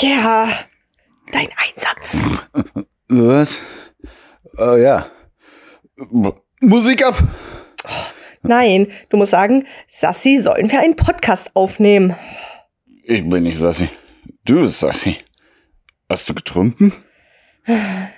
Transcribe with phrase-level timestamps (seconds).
[0.00, 0.48] Ja,
[1.32, 2.22] dein Einsatz.
[3.08, 3.60] Was?
[4.58, 5.10] Oh ja.
[6.60, 7.16] Musik ab!
[8.42, 12.14] Nein, du musst sagen, Sassi, sollen wir einen Podcast aufnehmen?
[13.04, 13.88] Ich bin nicht Sassi.
[14.44, 15.16] Du bist Sassi.
[16.10, 16.92] Hast du getrunken?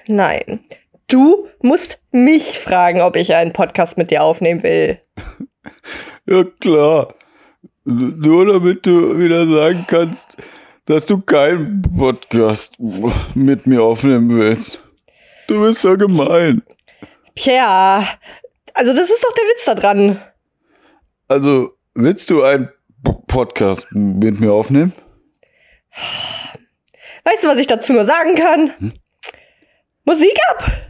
[0.06, 0.60] Nein.
[1.06, 5.00] Du musst mich fragen, ob ich einen Podcast mit dir aufnehmen will.
[6.26, 7.14] Ja, klar.
[7.84, 10.36] Nur damit du wieder sagen kannst,
[10.88, 12.76] dass du keinen Podcast
[13.34, 14.82] mit mir aufnehmen willst.
[15.46, 16.62] Du bist ja gemein.
[17.34, 18.02] Tja,
[18.72, 20.22] also das ist doch der Witz da dran.
[21.28, 22.70] Also, willst du einen
[23.26, 24.94] Podcast mit mir aufnehmen?
[27.24, 28.72] Weißt du, was ich dazu nur sagen kann?
[28.78, 28.92] Hm?
[30.06, 30.87] Musik ab!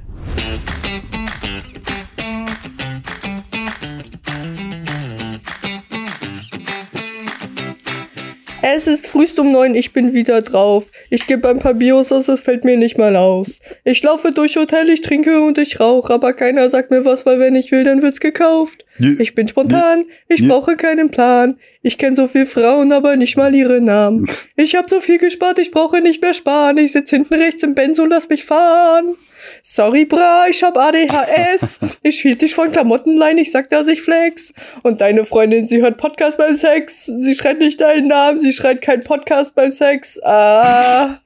[8.71, 10.91] Es ist frühst um neun, ich bin wieder drauf.
[11.09, 13.59] Ich gebe ein paar Bios aus, es fällt mir nicht mal aus.
[13.83, 17.41] Ich laufe durch Hotel, ich trinke und ich rauche, aber keiner sagt mir was, weil
[17.41, 18.85] wenn ich will, dann wird's gekauft.
[19.19, 21.57] Ich bin spontan, ich brauche keinen Plan.
[21.81, 24.29] Ich kenne so viel Frauen, aber nicht mal ihre Namen.
[24.57, 26.77] Ich hab so viel gespart, ich brauche nicht mehr sparen.
[26.79, 29.15] Ich sitz hinten rechts im Benz und lass mich fahren.
[29.63, 31.79] Sorry, Bra, ich hab ADHS.
[32.03, 34.53] Ich hielt dich von Klamottenlein, ich sag, dass ich flex.
[34.83, 37.07] Und deine Freundin, sie hört Podcast beim Sex.
[37.07, 40.19] Sie schreit nicht deinen Namen, sie schreit kein Podcast beim Sex.
[40.23, 41.19] Ah.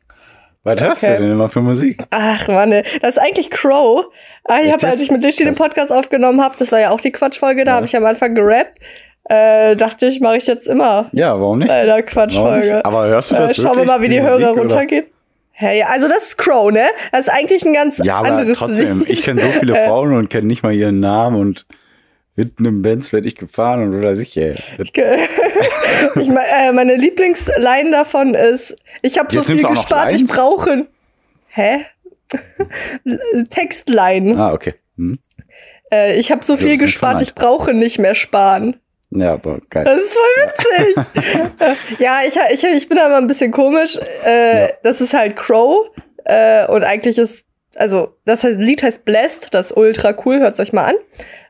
[0.65, 0.89] Was okay.
[0.89, 2.05] hast du denn immer für Musik?
[2.11, 4.05] Ach, Mann, das ist eigentlich Crow.
[4.45, 7.01] Ah, ich habe, als ich mit Lishi den Podcast aufgenommen habe, das war ja auch
[7.01, 7.77] die Quatschfolge, da ja.
[7.77, 8.79] habe ich am Anfang gerappt.
[9.25, 11.09] Äh, dachte ich, mache ich jetzt immer.
[11.13, 11.69] Ja, warum nicht?
[11.69, 12.85] Bei der Quatschfolge.
[12.85, 15.07] Aber hörst du das äh, Schauen wir mal, wie die, die Hörer Musik, runtergehen.
[15.53, 16.87] Hey, also das ist Crow, ne?
[17.13, 19.11] Das ist eigentlich ein ganz ja, aber anderes trotzdem, Lied.
[19.11, 19.87] Ich kenne so viele äh.
[19.87, 21.67] Frauen und kenne nicht mal ihren Namen und
[22.35, 24.55] hinten im Benz werde ich gefahren und oder sicher.
[24.79, 30.87] ich, äh, meine Lieblingsline davon ist, ich habe so viel gespart, ich brauche.
[31.55, 31.85] Hä?
[33.51, 34.39] Textline.
[34.39, 34.75] Ah, okay.
[34.97, 35.19] Hm.
[35.93, 38.77] Äh, ich habe so viel gespart, ich brauche nicht mehr sparen.
[39.15, 39.85] Ja, aber geil.
[39.85, 41.99] Das ist voll witzig.
[41.99, 43.99] ja, ich, ich, ich bin aber ein bisschen komisch.
[44.25, 44.69] Äh, ja.
[44.83, 45.91] Das ist halt Crow.
[46.25, 47.45] Äh, und eigentlich ist,
[47.77, 50.97] also, das Lied heißt Blessed, das ist ultra cool, hört euch mal an.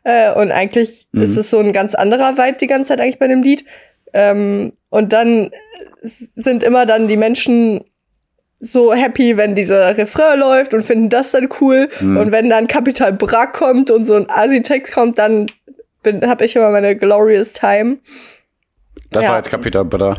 [0.04, 1.22] Äh, und eigentlich mhm.
[1.22, 3.64] ist es so ein ganz anderer Vibe die ganze Zeit eigentlich bei dem Lied.
[4.12, 5.50] Ähm, und dann
[6.34, 7.84] sind immer dann die Menschen
[8.58, 11.88] so happy, wenn dieser Refrain läuft und finden das dann cool.
[12.00, 12.16] Mhm.
[12.16, 15.46] Und wenn dann Capital Bra kommt und so ein Asitex kommt, dann
[16.04, 17.98] habe ich immer meine Glorious Time.
[19.10, 19.30] Das ja.
[19.30, 20.16] war jetzt Kapital Bra.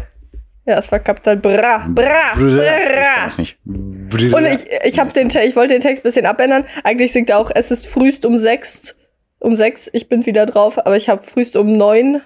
[0.65, 1.85] Ja, es war Kapital Bra.
[1.89, 2.35] Bra.
[2.35, 2.35] Bra.
[2.37, 3.27] Bra.
[3.27, 3.57] Ich nicht.
[3.65, 6.65] Und ich, ich habe den ich wollte den Text ein bisschen abändern.
[6.83, 8.95] Eigentlich singt er auch, es ist frühst um sechs.
[9.39, 12.21] Um sechs, ich bin wieder drauf, aber ich habe frühst um neun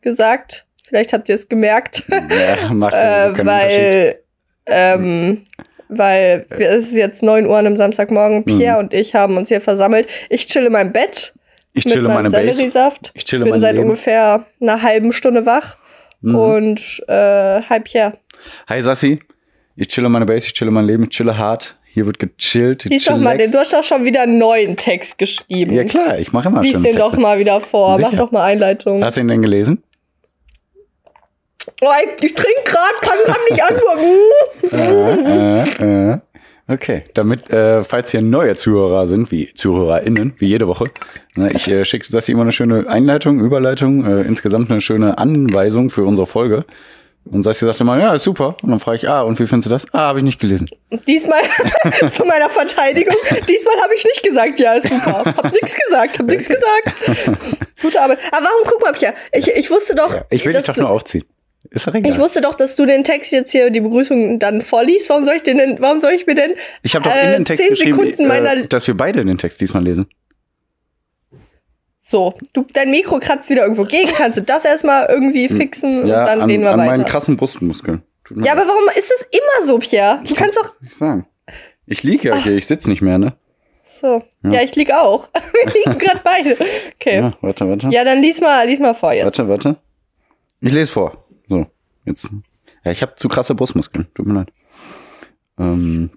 [0.00, 0.66] gesagt.
[0.86, 2.04] Vielleicht habt ihr es gemerkt.
[2.08, 4.18] Ja, macht äh, weil,
[4.66, 5.42] ähm,
[5.88, 8.44] weil es ist jetzt neun Uhr an einem Samstagmorgen.
[8.44, 8.84] Pierre mhm.
[8.84, 10.08] und ich haben uns hier versammelt.
[10.30, 11.34] Ich chill in meinem Bett
[11.72, 13.12] ich chille meine Selleriesaft.
[13.14, 13.86] Ich chille bin seit Leben.
[13.86, 15.76] ungefähr einer halben Stunde wach
[16.20, 16.34] mhm.
[16.34, 18.18] und äh, halb her.
[18.68, 19.20] Hi Sassi,
[19.76, 21.78] ich chille meine Base, ich chille mein Leben, ich chille hart.
[21.84, 22.84] Hier wird gechillt.
[22.84, 25.74] Lies doch mal, du hast doch schon wieder einen neuen Text geschrieben.
[25.74, 27.10] Ja klar, ich mache immer Lies schon den Texte.
[27.10, 28.08] doch mal wieder vor, Sicher.
[28.10, 29.04] mach doch mal Einleitung.
[29.04, 29.82] Hast du ihn denn gelesen?
[31.82, 34.04] Oh, ich, ich trinke gerade, kann gerade nicht antworten.
[35.82, 36.18] äh, äh, äh.
[36.72, 40.86] Okay, damit, äh, falls hier neue Zuhörer sind, wie ZuhörerInnen, wie jede Woche,
[41.34, 45.18] ne, ich äh, schicke das hier immer eine schöne Einleitung, Überleitung, äh, insgesamt eine schöne
[45.18, 46.64] Anweisung für unsere Folge.
[47.30, 48.56] Und Sassi sagte mal, ja, ist super.
[48.62, 49.86] Und dann frage ich, ah, und wie findest du das?
[49.92, 50.68] Ah, habe ich nicht gelesen.
[51.06, 51.42] Diesmal,
[52.08, 53.14] zu meiner Verteidigung,
[53.48, 55.24] diesmal habe ich nicht gesagt, ja, ist super.
[55.26, 57.68] Hab nichts gesagt, hab nichts gesagt.
[57.82, 58.18] Gute Arbeit.
[58.32, 60.14] Aber warum, guck mal, Pia, ich, ich wusste doch.
[60.14, 61.24] Ja, ich will dich doch nur aufziehen.
[61.72, 62.12] Ist doch egal.
[62.12, 65.08] Ich wusste doch, dass du den Text jetzt hier, die Begrüßung dann vorliest.
[65.08, 66.52] Warum soll ich den denn, warum soll ich mir denn
[66.82, 69.82] Ich habe doch äh, in den Text geschrieben, äh, dass wir beide den Text diesmal
[69.82, 70.06] lesen.
[71.98, 74.10] So, du, dein Mikro kratzt wieder irgendwo gegen.
[74.12, 75.56] Kannst du das erstmal irgendwie hm.
[75.56, 76.90] fixen ja, und dann an, reden wir an weiter.
[76.90, 78.02] meinen krassen Brustmuskeln.
[78.36, 80.20] Ja, aber warum ist es immer so, Pierre?
[80.24, 80.74] Du ich kannst doch.
[80.82, 81.26] Ich sagen.
[81.86, 83.34] Ich liege ja hier, ich sitze nicht mehr, ne?
[83.86, 84.22] So.
[84.42, 85.30] Ja, ja ich liege auch.
[85.64, 86.56] wir liegen gerade beide.
[86.96, 87.16] Okay.
[87.16, 87.88] Ja, warte, warte.
[87.90, 89.24] Ja, dann lies mal, lies mal vor jetzt.
[89.24, 89.76] Warte, warte.
[90.60, 91.21] Ich lese vor.
[92.04, 92.32] Jetzt.
[92.84, 94.08] Ja, ich habe zu krasse Brustmuskeln.
[94.14, 94.52] Tut mir leid.
[95.58, 96.10] Ähm,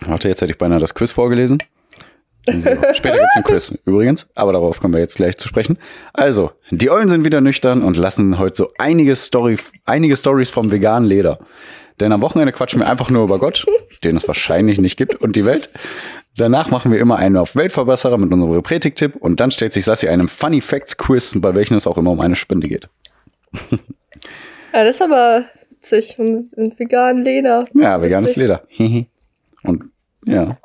[0.00, 1.58] warte, jetzt hätte ich beinahe das Quiz vorgelesen.
[2.46, 2.52] So,
[2.94, 5.78] später gibt es ein Quiz übrigens, aber darauf kommen wir jetzt gleich zu sprechen.
[6.12, 10.70] Also, die Eulen sind wieder nüchtern und lassen heute so einige, Story, einige Stories vom
[10.70, 11.38] veganen Leder.
[12.00, 13.64] Denn am Wochenende quatschen wir einfach nur über Gott,
[14.04, 15.70] den es wahrscheinlich nicht gibt, und die Welt.
[16.36, 20.08] Danach machen wir immer einen auf Weltverbesserer mit unserem Predigtipp und dann stellt sich Sassi
[20.08, 22.88] einem Funny Facts Quiz, bei welchem es auch immer um eine Spende geht.
[24.72, 26.18] Ja, das ist aber witzig.
[26.18, 27.64] Und, und vegan Leder.
[27.74, 28.36] Ja, veganes.
[28.36, 28.62] Leder.
[29.64, 29.84] Und
[30.26, 30.58] ja.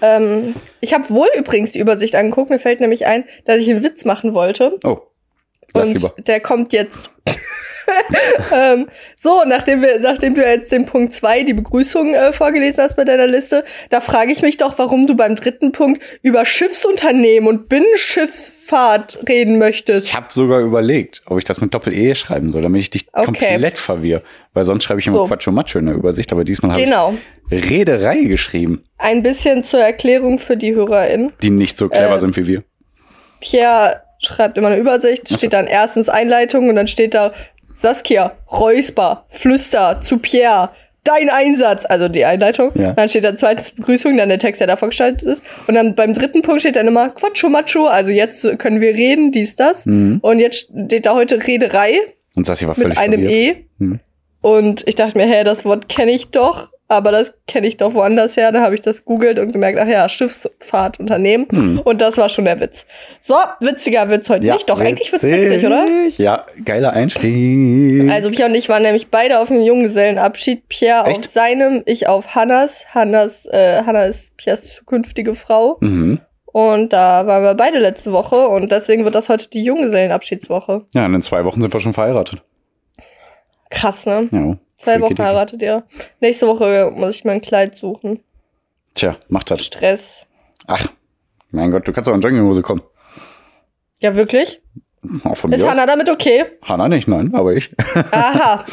[0.00, 2.50] Ähm, ich habe wohl übrigens die Übersicht angeguckt.
[2.50, 4.78] Mir fällt nämlich ein, dass ich einen Witz machen wollte.
[4.84, 4.98] Oh.
[5.74, 6.14] Lass Und lieber.
[6.22, 7.10] der kommt jetzt.
[8.52, 12.96] ähm, so, nachdem, wir, nachdem du jetzt den Punkt 2, die Begrüßung äh, vorgelesen hast
[12.96, 17.48] bei deiner Liste, da frage ich mich doch, warum du beim dritten Punkt über Schiffsunternehmen
[17.48, 20.08] und Binnenschiffsfahrt reden möchtest.
[20.08, 23.24] Ich habe sogar überlegt, ob ich das mit Doppel-E schreiben soll, damit ich dich Okay.
[23.24, 24.22] komplett verwirre.
[24.52, 25.26] Weil sonst schreibe ich immer So.
[25.26, 27.14] Quatscho Macho in der Übersicht, aber diesmal habe Genau.
[27.50, 31.32] ich Rederei geschrieben, Ein bisschen zur Erklärung für die HörerInnen.
[31.42, 32.64] die nicht so clever Äh, sind wie wir.
[33.40, 37.32] Pierre schreibt immer eine Übersicht, steht dann erstens Einleitung und dann steht da
[37.74, 40.70] Saskia, Räusper, Flüster zu Pierre,
[41.04, 42.72] dein Einsatz, also die Einleitung.
[42.74, 42.92] Ja.
[42.92, 45.42] Dann steht dann zweitens Begrüßung, dann der Text, der davor gestaltet ist.
[45.66, 49.30] Und dann beim dritten Punkt steht dann immer Quatscho Macho, also jetzt können wir reden,
[49.30, 49.86] dies, das.
[49.86, 50.18] Mhm.
[50.22, 51.98] Und jetzt steht da heute Rederei
[52.34, 53.56] Und Sassi war mit völlig einem verwirrt.
[53.58, 53.64] E.
[53.78, 54.00] Mhm.
[54.40, 57.94] Und ich dachte mir, hä, das Wort kenne ich doch, aber das kenne ich doch
[57.94, 58.52] woanders her.
[58.52, 61.48] Dann habe ich das googelt und gemerkt, ach ja, Schiffsfahrtunternehmen.
[61.50, 61.80] Hm.
[61.80, 62.86] Und das war schon der Witz.
[63.22, 64.68] So, witziger Wird's heute nicht.
[64.70, 65.86] Doch, eigentlich wird's witzig, oder?
[66.16, 68.10] Ja, geiler Einstieg.
[68.10, 70.68] Also Pierre und ich waren nämlich beide auf einem Junggesellenabschied.
[70.68, 71.18] Pierre Echt?
[71.18, 72.86] auf seinem, ich auf Hannas.
[72.94, 75.78] Hannas, äh, Hanna ist Piers zukünftige Frau.
[75.80, 76.20] mhm.
[76.56, 80.86] Und da waren wir beide letzte Woche und deswegen wird das heute die Junggesellenabschiedswoche.
[80.94, 82.40] Ja, und in zwei Wochen sind wir schon verheiratet.
[83.76, 84.28] Krass, ne?
[84.30, 84.56] Ja.
[84.76, 85.84] Zwei Wochen heiratet ihr.
[86.20, 88.20] Nächste Woche muss ich mein Kleid suchen.
[88.94, 89.64] Tja, mach das.
[89.64, 90.26] Stress.
[90.66, 90.86] Ach,
[91.50, 92.82] mein Gott, du kannst auch in Jogginghose kommen.
[94.00, 94.60] Ja, wirklich?
[95.24, 95.70] Auch von Ist mir aus.
[95.72, 96.44] Hanna damit okay?
[96.62, 97.70] Hanna nicht, nein, aber ich.
[98.10, 98.64] Aha.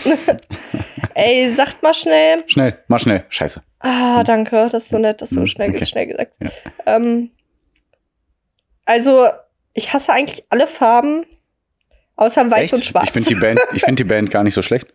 [1.14, 2.44] Ey, sagt mal schnell.
[2.48, 3.26] Schnell, mach schnell.
[3.30, 3.62] Scheiße.
[3.80, 5.86] Ah, danke, das ist so nett, dass du Hm, schnell, okay.
[5.86, 6.34] schnell gesagt.
[6.42, 6.50] Ja.
[6.86, 7.30] Ähm,
[8.86, 9.28] also,
[9.74, 11.26] ich hasse eigentlich alle Farben,
[12.16, 12.74] außer weiß Echt?
[12.74, 13.06] und schwarz.
[13.06, 14.88] Ich finde die Band, ich finde die Band gar nicht so schlecht.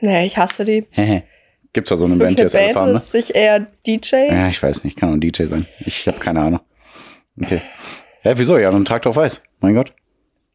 [0.00, 0.86] nee, ich hasse die.
[1.72, 2.98] Gibt's da so eine Band, die jetzt alle oder ne?
[2.98, 4.14] ist ich eher DJ?
[4.30, 5.66] Ja, ich weiß nicht, kann auch ein DJ sein.
[5.80, 6.60] Ich habe keine Ahnung.
[7.40, 7.60] Okay.
[8.22, 8.56] Hä, wieso?
[8.58, 9.42] Ja, dann trag doch weiß.
[9.60, 9.92] Mein Gott.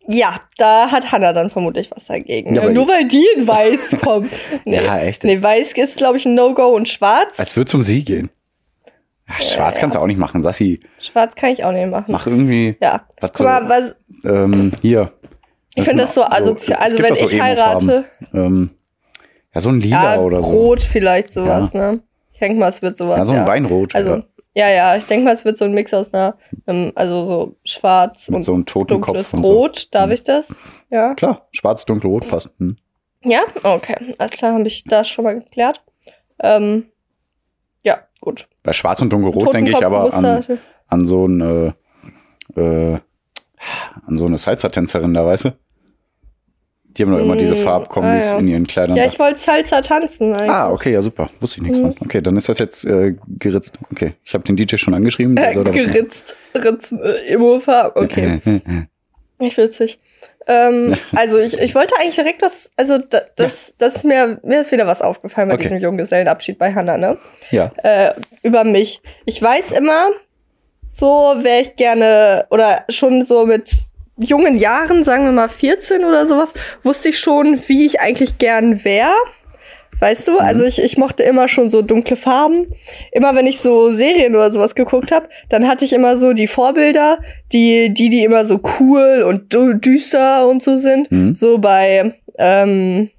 [0.07, 2.55] Ja, da hat Hannah dann vermutlich was dagegen.
[2.55, 4.31] Ja, Nur weil die in weiß kommt.
[4.65, 5.23] Nee, Ja, echt.
[5.23, 7.37] nee weiß ist, glaube ich, ein No-Go und schwarz.
[7.37, 8.29] Als würde zum Sie gehen.
[9.27, 10.41] Ach, schwarz kannst du auch nicht machen.
[10.41, 12.11] Sassi, Schwarz kann ich auch nicht machen.
[12.11, 13.05] mach irgendwie Ja.
[13.19, 15.11] was Guck so, mal, was, ähm, hier.
[15.75, 16.79] Ich finde das so asozial.
[16.79, 18.71] Also, gibt wenn so ich heirate, Ähm,
[19.53, 20.51] ja, so ein Lila ja, oder so.
[20.51, 22.01] rot vielleicht sowas, ne?
[22.33, 23.17] Ich denke mal, es wird sowas.
[23.17, 23.47] Ja, so ein ja.
[23.47, 23.93] Weinrot.
[23.95, 24.23] Also, ja.
[24.55, 26.37] ja, ja, ich denke mal, es wird so ein Mix aus einer,
[26.67, 29.51] ähm, also so schwarz Mit und so einem toten dunkles Kopf und so.
[29.51, 29.93] Rot.
[29.93, 30.11] Darf Mhm.
[30.13, 30.47] ich das?
[30.89, 31.13] Ja.
[31.15, 32.49] Klar, schwarz, dunkel, rot passt.
[32.59, 32.77] Hm.
[33.23, 33.41] Ja?
[33.63, 34.13] Okay.
[34.17, 35.83] Alles klar, habe ich das schon mal geklärt.
[36.41, 36.85] Ähm,
[37.83, 38.47] ja, gut.
[38.63, 41.73] Bei schwarz und dunkelrot denke ich aber an, an so ein,
[42.55, 42.99] äh, äh,
[44.07, 45.53] an so eine Salsa-Tänzerin da, weißt du?
[46.97, 48.39] Die haben doch immer diese Farbkombis ah, ja.
[48.39, 48.97] in ihren Kleidern.
[48.97, 50.49] Ja, ich wollte Salsa tanzen eigentlich.
[50.49, 51.29] Ah, okay, ja, super.
[51.39, 51.93] Wusste ich nichts Mhm.
[51.93, 52.07] von.
[52.07, 53.73] Okay, dann ist das jetzt äh, geritzt.
[53.91, 55.37] Okay, ich habe den DJ schon angeschrieben.
[55.37, 57.95] Äh, geritzt, ritzen, äh, Immofarb.
[57.95, 58.39] Okay,
[59.39, 59.99] nicht witzig.
[60.47, 64.61] Ähm, also ich, ich wollte eigentlich direkt was, also da, das, das ist mir, mir
[64.61, 65.63] ist wieder was aufgefallen bei Okay.
[65.63, 67.17] diesem Junggesellenabschied bei Hannah, ne?
[67.51, 69.01] ja, äh, über mich.
[69.25, 70.09] Ich weiß immer,
[70.91, 71.05] so
[71.41, 73.71] wäre ich gerne, oder schon so mit
[74.17, 76.53] jungen Jahren, sagen wir mal 14 oder sowas,
[76.83, 79.13] wusste ich schon, wie ich eigentlich gern wäre.
[80.01, 82.67] Weißt du, also ich, ich mochte immer schon so dunkle Farben.
[83.11, 86.47] Immer wenn ich so Serien oder sowas geguckt habe, dann hatte ich immer so die
[86.47, 87.19] Vorbilder,
[87.51, 91.11] die, die, die immer so cool und dü- düster und so sind.
[91.11, 91.35] Mhm.
[91.35, 93.09] So bei, ähm,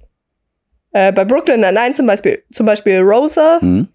[0.91, 3.59] äh, bei Brooklyn Nine-Nine zum Beispiel, zum Beispiel Rosa.
[3.61, 3.87] hm.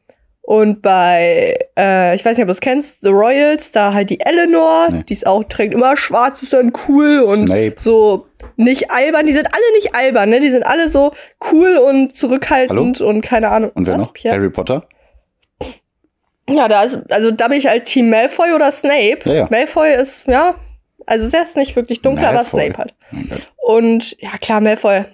[0.48, 4.20] Und bei, äh, ich weiß nicht, ob du es kennst, The Royals, da halt die
[4.20, 5.02] Eleanor, Nee.
[5.02, 7.74] die ist auch, trägt immer schwarz, ist dann cool und Snape.
[7.78, 8.26] so
[8.56, 9.26] nicht albern.
[9.26, 10.38] Die sind alle nicht albern, ne?
[10.38, 11.10] Die sind alle so
[11.50, 13.72] cool und zurückhaltend und keine Ahnung.
[13.74, 14.12] Und wer Was, noch?
[14.12, 14.36] Pierre?
[14.36, 14.86] Harry Potter?
[16.48, 19.18] Ja, da ist, also da bin ich halt Team Malfoy oder Snape.
[19.24, 19.46] Ja, ja.
[19.50, 20.54] Malfoy ist, ja,
[21.06, 22.44] also der ist nicht wirklich dunkel, aber.
[22.44, 22.94] Snape halt.
[23.30, 25.06] Gott, Und ja, klar, Malfoy.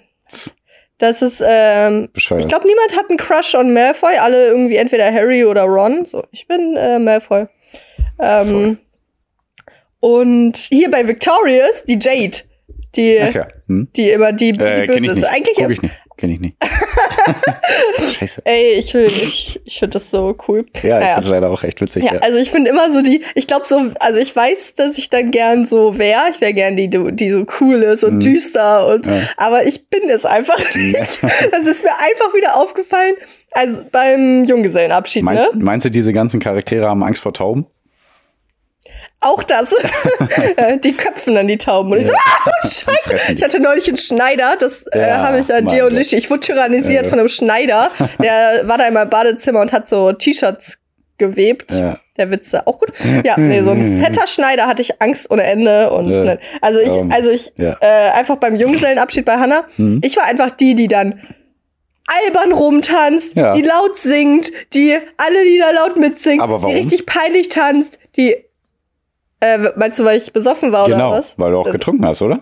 [1.02, 2.42] Das ist, ähm, bescheuert.
[2.42, 4.18] Ich glaube, niemand hat einen Crush on Malfoy.
[4.18, 6.04] Alle irgendwie entweder Harry oder Ron.
[6.04, 7.46] So, ich bin äh, Malfoy.
[8.20, 8.78] Ähm,
[9.98, 12.38] und hier bei Victorious, die Jade.
[12.94, 13.48] Die, ja.
[13.66, 13.88] Hm?
[13.96, 15.24] die immer die, die Äh, kenn böse ist.
[15.24, 15.90] Eigentlich,
[16.22, 16.56] Guck ich nicht.
[18.00, 18.12] Ich.
[18.18, 18.42] Scheiße.
[18.44, 20.64] ey, ich will, ich, ich finde das so cool.
[20.82, 21.14] Ja, ich Naja.
[21.16, 22.04] finde leider auch echt witzig.
[22.04, 24.98] Ja, Ja, also ich finde immer so die, ich glaube so, also ich weiß, dass
[24.98, 26.22] ich dann gern so wäre.
[26.30, 28.20] Ich wäre gern die, die so cool ist und Mhm.
[28.20, 29.22] düster und, Ja.
[29.36, 31.22] aber ich bin es einfach nicht.
[31.22, 33.14] Das ist mir einfach wieder aufgefallen.
[33.50, 35.62] Also beim Junggesellenabschied, Meinst, ne?
[35.64, 37.66] meinst du, diese ganzen Charaktere haben Angst vor Tauben?
[39.22, 39.74] Auch das.
[40.56, 41.92] Äh, die köpfen dann die Tauben.
[41.92, 42.84] Und ich so, ah, scheiße.
[43.04, 43.34] fressen die.
[43.38, 45.98] Ich hatte neulich einen Schneider, das äh, Ja, habe ich an mein dir und Gott.
[45.98, 46.16] Lishi.
[46.16, 47.10] Ich wurde tyrannisiert Ja.
[47.10, 47.90] von einem Schneider.
[48.22, 50.78] Der war da in meinem Badezimmer und hat so T-Shirts
[51.18, 51.72] gewebt.
[51.72, 51.98] Ja.
[52.16, 52.92] Der Witz auch gut.
[53.24, 55.90] Ja, nee, so ein fetter Schneider hatte ich Angst ohne Ende.
[55.90, 56.24] Und Ja.
[56.24, 57.76] ne, also ich, also ich, ja.
[57.80, 60.00] äh, einfach beim Junggesellenabschied bei Hannah, Mhm.
[60.04, 61.20] ich war einfach die, die dann
[62.06, 63.54] albern rumtanzt, Ja.
[63.54, 68.36] die laut singt, die alle Lieder laut mitsingt, die richtig peinlich tanzt, die
[69.42, 71.34] äh, meinst du, weil ich besoffen war Genau, oder was?
[71.38, 72.40] weil du auch Das- getrunken hast, oder?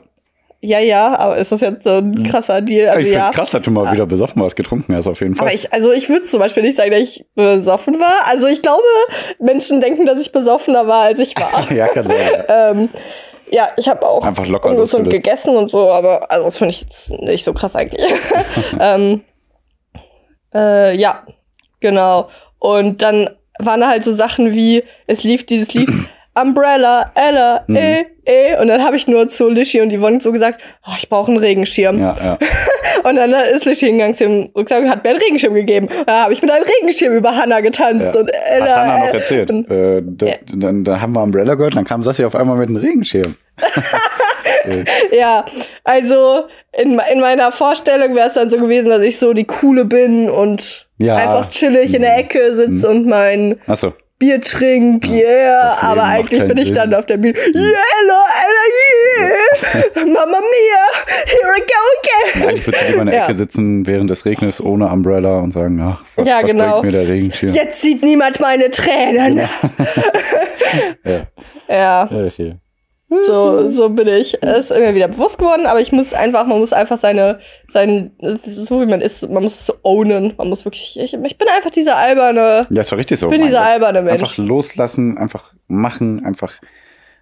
[0.62, 2.88] Ja, ja, aber ist das jetzt so ein krasser Deal?
[2.90, 3.32] Also ich find's ja.
[3.32, 5.46] krass, dass du mal wieder besoffen warst, getrunken hast, auf jeden Fall.
[5.48, 8.28] Aber ich, also ich würde zum Beispiel nicht sagen, dass ich besoffen war.
[8.28, 8.82] Also ich glaube,
[9.38, 11.72] Menschen denken, dass ich besoffener war, als ich war.
[11.72, 12.18] ja, kann sein.
[12.46, 12.70] Ja.
[12.72, 12.90] ähm,
[13.50, 15.10] ja, ich habe auch Einfach locker losgelöst.
[15.10, 18.04] gegessen und so, aber also das finde ich jetzt nicht so krass eigentlich.
[18.78, 19.22] ähm,
[20.54, 21.22] äh, ja,
[21.80, 22.28] genau.
[22.58, 25.88] Und dann waren da halt so Sachen wie, es lief dieses Lied
[26.42, 27.76] Umbrella, Ella, Mhm.
[27.76, 28.56] eh, eh.
[28.60, 31.38] Und dann habe ich nur zu Lishi und Yvonne so gesagt, oh, ich brauche einen
[31.40, 31.98] Regenschirm.
[32.00, 32.38] Ja, ja.
[33.04, 35.88] Und dann ist Lishi hingegangen zu ihm Rucksack und hat mir einen Regenschirm gegeben.
[36.04, 38.14] Da habe ich mit einem Regenschirm über Hannah getanzt.
[38.14, 38.20] Ja.
[38.20, 39.50] Und Ella, Hat Hannah noch äh, erzählt.
[39.50, 42.68] und- Äh, das, dann, dann haben wir Umbrella gehört, dann kam Sassi auf einmal mit
[42.68, 43.36] einem Regenschirm.
[45.12, 45.44] Ja,
[45.84, 46.44] also
[46.80, 50.28] in, in meiner Vorstellung wäre es dann so gewesen, dass ich so die Coole bin
[50.28, 53.94] und einfach chillig in der Ecke sitze und mein Achso.
[54.20, 55.76] Bier trink, yeah.
[55.80, 56.74] Aber eigentlich bin ich Sinn.
[56.74, 58.64] dann auf der Bühne, yeah, Ella, Ella,
[59.96, 60.84] yeah, Mamma mia,
[61.26, 61.80] here I go
[62.36, 62.48] again.
[62.48, 63.24] Eigentlich würdest du lieber in der Ja.
[63.24, 66.80] Ecke sitzen während des Regners ohne Umbrella und sagen, ach, was, Ja, was genau.
[66.80, 67.52] bringt mir der Regenschirm?
[67.52, 69.40] Jetzt sieht niemand meine Tränen.
[71.04, 71.26] Ja.
[71.68, 72.08] Ja.
[72.10, 72.56] Ja, okay.
[73.22, 74.40] So, so bin ich.
[74.40, 78.12] Es ist mir wieder bewusst geworden, aber ich muss einfach, man muss einfach seine, sein,
[78.46, 80.32] so wie man ist, man muss es so ownen.
[80.38, 83.26] Man muss wirklich, ich, ich bin einfach dieser alberne, Ja, ist doch richtig so.
[83.26, 84.22] ich bin dieser alberne Mensch.
[84.22, 86.52] Einfach loslassen, einfach machen, einfach,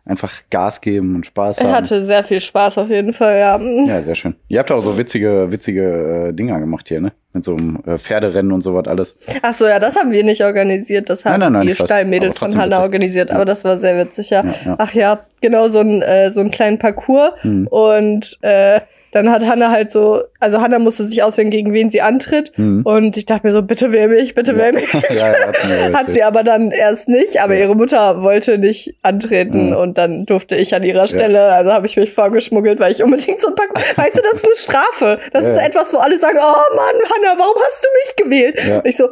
[0.08, 1.72] einfach Gas geben und Spaß haben.
[1.72, 3.60] hatte sehr viel Spaß auf jeden Fall, ja.
[3.86, 4.34] Ja, sehr schön.
[4.48, 7.12] Ihr habt auch so witzige, witzige äh, Dinger gemacht hier, ne?
[7.34, 9.16] Mit so einem äh, Pferderennen und sowas alles.
[9.42, 11.10] Ach so, ja, das haben wir nicht organisiert.
[11.10, 11.74] Das haben Nein, nein, nein, die.
[11.74, 12.82] Stallmädels von Hanna witzig.
[12.82, 13.28] organisiert.
[13.28, 13.34] Ja.
[13.36, 14.44] Aber das war sehr witzig, ja.
[14.44, 14.74] Ja, ja.
[14.78, 17.32] Ach ja, genau so ein äh, so einen kleinen Parcours.
[17.42, 17.66] Hm.
[17.68, 18.80] Und äh,
[19.22, 22.52] dann hat Hanna halt so, also Hanna musste sich auswählen, gegen wen sie antritt.
[22.56, 22.82] Hm.
[22.84, 24.92] Und ich dachte mir so, bitte wähl mich, bitte wähl mich.
[24.92, 25.46] ja, ja,
[25.92, 27.60] hat Hat sie aber dann erst nicht, aber Ja.
[27.66, 29.76] ihre Mutter wollte nicht antreten Ja.
[29.76, 33.40] und dann durfte ich an ihrer Stelle, also habe ich mich vorgeschmuggelt, weil ich unbedingt
[33.40, 33.70] so ein Pack.
[33.96, 35.18] weißt du, das ist eine Strafe.
[35.32, 35.66] Das Ja, ist ja.
[35.66, 38.64] etwas, wo alle sagen, oh Mann, Hanna, warum hast du mich gewählt?
[38.68, 38.76] Ja.
[38.78, 39.08] Und ich so,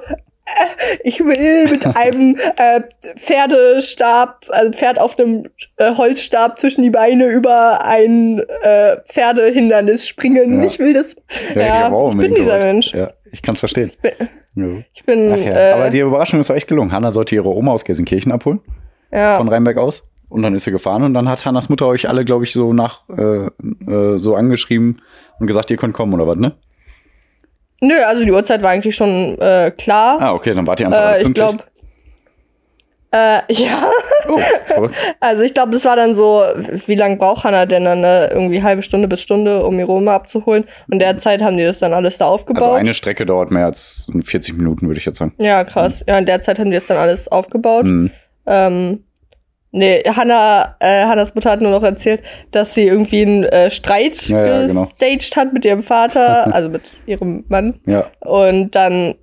[1.03, 2.81] ich will mit einem äh,
[3.17, 5.45] Pferdestab, also Pferd auf einem
[5.77, 10.61] äh, Holzstab zwischen die Beine über ein äh, Pferdehindernis springen.
[10.63, 10.67] Ja.
[10.69, 11.17] Ich will das.
[11.55, 12.59] Ja, Ja, ich, ich bin dieser.
[12.59, 12.93] Mensch.
[12.95, 13.93] Ja, ich kann's verstehen.
[14.03, 14.13] bin-
[14.55, 14.83] Ja.
[14.95, 15.31] Ich bin.
[15.31, 15.37] Ja.
[15.37, 16.93] äh, Aber die Überraschung ist auch echt gelungen.
[16.93, 18.61] Hanna sollte ihre Oma aus Gelsenkirchen abholen,
[19.13, 19.37] ja.
[19.37, 20.05] von Rheinberg aus.
[20.29, 22.73] Und dann ist sie gefahren und dann hat Hannas Mutter euch alle, glaube ich, so
[22.73, 25.01] nach äh, äh, so angeschrieben
[25.39, 26.53] und gesagt, ihr könnt kommen oder was, ne?
[27.81, 30.19] Nö, also die Uhrzeit war eigentlich schon äh, klar.
[30.21, 31.47] Ah, okay, dann wart ihr einfach äh, ich pünktlich.
[31.47, 31.65] glaube.
[33.13, 33.83] Äh, ja,
[34.29, 34.89] Oh,
[35.21, 36.43] also ich glaube, das war dann so,
[36.87, 38.01] wie lange braucht Hannah denn dann?
[38.01, 38.29] Ne?
[38.33, 40.65] Irgendwie halbe Stunde bis Stunde, um ihre Oma abzuholen.
[40.91, 42.63] Und derzeit haben die das dann alles da aufgebaut.
[42.65, 45.35] Also eine Strecke dauert mehr als 40 Minuten, würde ich jetzt sagen.
[45.39, 46.05] ja, krass.
[46.09, 47.87] Ja, in der Zeit haben die das dann alles aufgebaut.
[47.87, 48.11] Mhm.
[48.47, 49.05] Ähm,
[49.77, 54.29] nee, Hannah, äh, Hannas Mutter hat nur noch erzählt, dass sie irgendwie einen äh, Streit
[54.29, 54.85] Ja, ja, genau.
[54.87, 57.79] gestaged hat mit ihrem Vater, also mit ihrem Mann.
[57.87, 59.15] Ja, Und dann,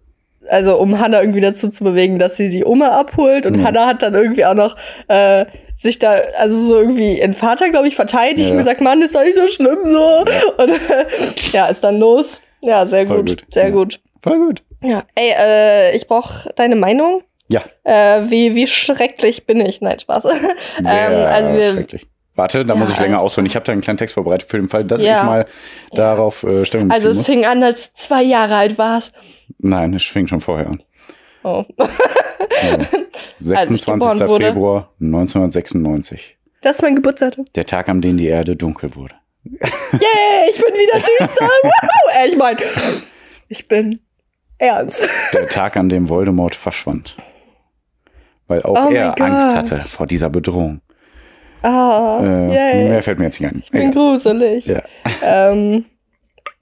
[0.49, 3.45] also um Hannah irgendwie dazu zu bewegen, dass sie die Oma abholt.
[3.45, 3.65] Und Mhm.
[3.65, 4.75] Hannah hat dann irgendwie auch noch
[5.07, 5.45] äh,
[5.77, 8.51] sich da, also so irgendwie ihren Vater, glaube ich, verteidigt Ja.
[8.53, 10.19] und gesagt, Mann, ist doch nicht so schlimm so.
[10.57, 11.05] Und äh,
[11.51, 12.41] ja, ist dann los.
[12.61, 13.45] Ja, sehr gut, gut.
[13.51, 13.99] sehr gut.
[14.21, 14.63] voll gut.
[14.81, 17.23] Ja, ey, äh, ich brauche deine Meinung.
[17.53, 19.79] Ja, Äh, wie, wie schrecklich bin ich?
[19.81, 20.23] Nein, Spaß.
[20.81, 22.07] sehr ähm, also wir, schrecklich.
[22.35, 23.45] Warte, da Ja, muss ich länger ausholen.
[23.45, 25.19] Ich habe da einen kleinen Text vorbereitet für den Fall, dass Ja.
[25.19, 25.45] ich mal
[25.91, 27.25] darauf äh, Stellung also es muss.
[27.27, 29.13] fing an, als du zwei Jahre alt warst.
[29.59, 30.83] Nein, es fing schon vorher an.
[31.43, 31.63] Oh.
[32.61, 33.57] Ja.
[33.57, 33.85] Als ich 26.
[33.85, 34.45] geboren wurde.
[34.47, 36.37] Februar 1996.
[36.61, 37.45] Das ist mein Geburtsdatum.
[37.55, 39.15] Der Tag, an dem die Erde dunkel wurde.
[39.43, 41.49] Yay, ich bin wieder düster.
[42.17, 42.59] Äh, ich meine,
[43.49, 43.99] ich bin
[44.59, 45.09] ernst.
[45.33, 47.17] Der Tag, an dem Voldemort verschwand.
[48.47, 49.19] Weil auch Oh er.
[49.21, 50.81] Angst hatte vor dieser Bedrohung.
[51.61, 52.89] Ah, Äh, yay.
[52.89, 53.61] mehr fällt mir jetzt nicht ein.
[53.63, 53.93] Ich bin Egal.
[53.93, 54.65] gruselig.
[54.65, 54.81] Ja.
[55.23, 55.85] Ähm,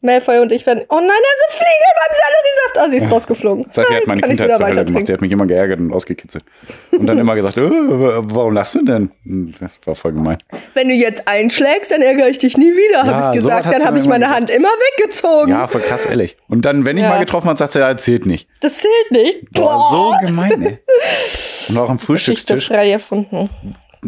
[0.02, 0.84] Malfoy und ich werden.
[0.90, 2.76] Oh nein, da ist eine Fliege in meinem Selleriesaft.
[2.76, 3.64] Oh, sie ist rausgeflogen.
[3.64, 5.08] Das heißt, sie Ah, hat meine Kindheit zur Hölle gemacht.
[5.08, 6.44] Sie hat mich immer geärgert und ausgekitzelt.
[6.92, 9.12] Und dann immer gesagt, äh, warum lachst du denn?
[9.60, 10.38] Das war voll gemein.
[10.74, 13.66] Wenn du jetzt einschlägst, dann ärgere ich dich nie wieder, Ja, habe ich gesagt.
[13.68, 14.30] Dann habe ich meine.
[14.32, 15.52] Hand immer weggezogen.
[15.52, 16.38] Ja, voll krass, ehrlich.
[16.48, 17.10] Und dann, wenn ich Ja.
[17.10, 18.48] mal getroffen habe, sagt sie, ja, zählt nicht.
[18.62, 19.52] Das zählt nicht.
[19.52, 20.80] Boah, so gemein, ey.
[21.70, 22.68] Und auch am Frühstückstisch.
[22.70, 23.50] frei erfunden.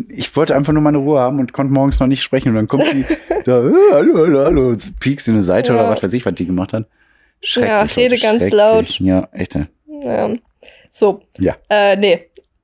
[0.10, 2.50] Ich wollte einfach nur meine Ruhe haben und konnte morgens noch nicht sprechen.
[2.50, 3.06] Und dann kommt die
[3.46, 5.80] da, äh, hallo, hallo, hallo, und piekst in eine Seite Ja.
[5.82, 6.86] oder was weiß ich, was die gemacht hat.
[7.42, 7.70] Schrecklich.
[7.70, 9.00] Ja, rede Leute, ganz laut.
[9.00, 9.56] Ja, echt.
[9.56, 10.30] ja.
[10.92, 11.22] So.
[11.38, 11.56] Ja.
[11.70, 12.22] Äh, nee.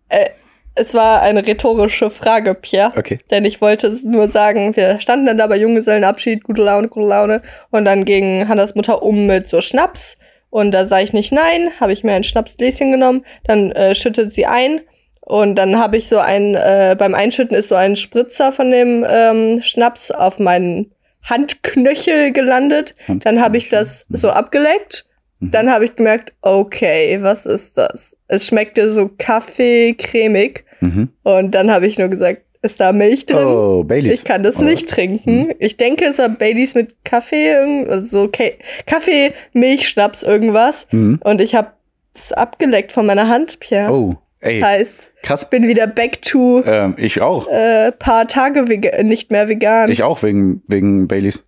[0.07, 0.29] Äh,
[0.75, 2.93] es war eine rhetorische Frage, Pierre.
[2.95, 3.19] Okay.
[3.31, 7.07] Denn ich wollte es nur sagen, wir standen dann da bei Junggesellenabschied, gute Laune, gute
[7.07, 7.41] Laune.
[7.69, 10.15] Und dann ging Hannas Mutter um mit so Schnaps.
[10.51, 13.25] Und da sage ich nicht nein, habe ich mir ein Schnapsgläschen genommen.
[13.43, 14.79] Dann äh, schüttet sie ein.
[15.29, 19.05] Und dann habe ich so ein, äh, beim Einschütten ist so ein Spritzer von dem
[19.07, 22.95] ähm, Schnaps auf meinen Handknöchel gelandet.
[23.07, 25.05] Dann habe ich das so abgeleckt.
[25.39, 25.51] Mhm.
[25.51, 28.17] Dann habe ich gemerkt, okay, was ist das?
[28.27, 30.63] Es schmeckte so kaffeecremig.
[30.79, 31.09] Mhm.
[31.21, 33.45] Und dann habe ich nur gesagt, ist da Milch drin?
[33.45, 34.15] Oh, Baileys.
[34.15, 34.65] Ich kann das Oder?
[34.65, 35.53] nicht trinken.
[35.59, 37.55] Ich denke, es war Baileys mit Kaffee,
[37.88, 38.45] also so Ka
[38.88, 40.88] Kaffee, Milch, Schnaps, irgendwas.
[40.89, 41.19] Mhm.
[41.24, 41.69] Und ich habe
[42.15, 43.93] es abgeleckt von meiner Hand, Pierre.
[43.93, 45.43] Oh, ey, Heißt, krass.
[45.43, 47.48] ich bin wieder back to Ähm, ich auch.
[47.48, 49.89] äh, paar Tage vega- nicht mehr vegan.
[49.91, 51.43] Ich auch wegen, wegen Baileys.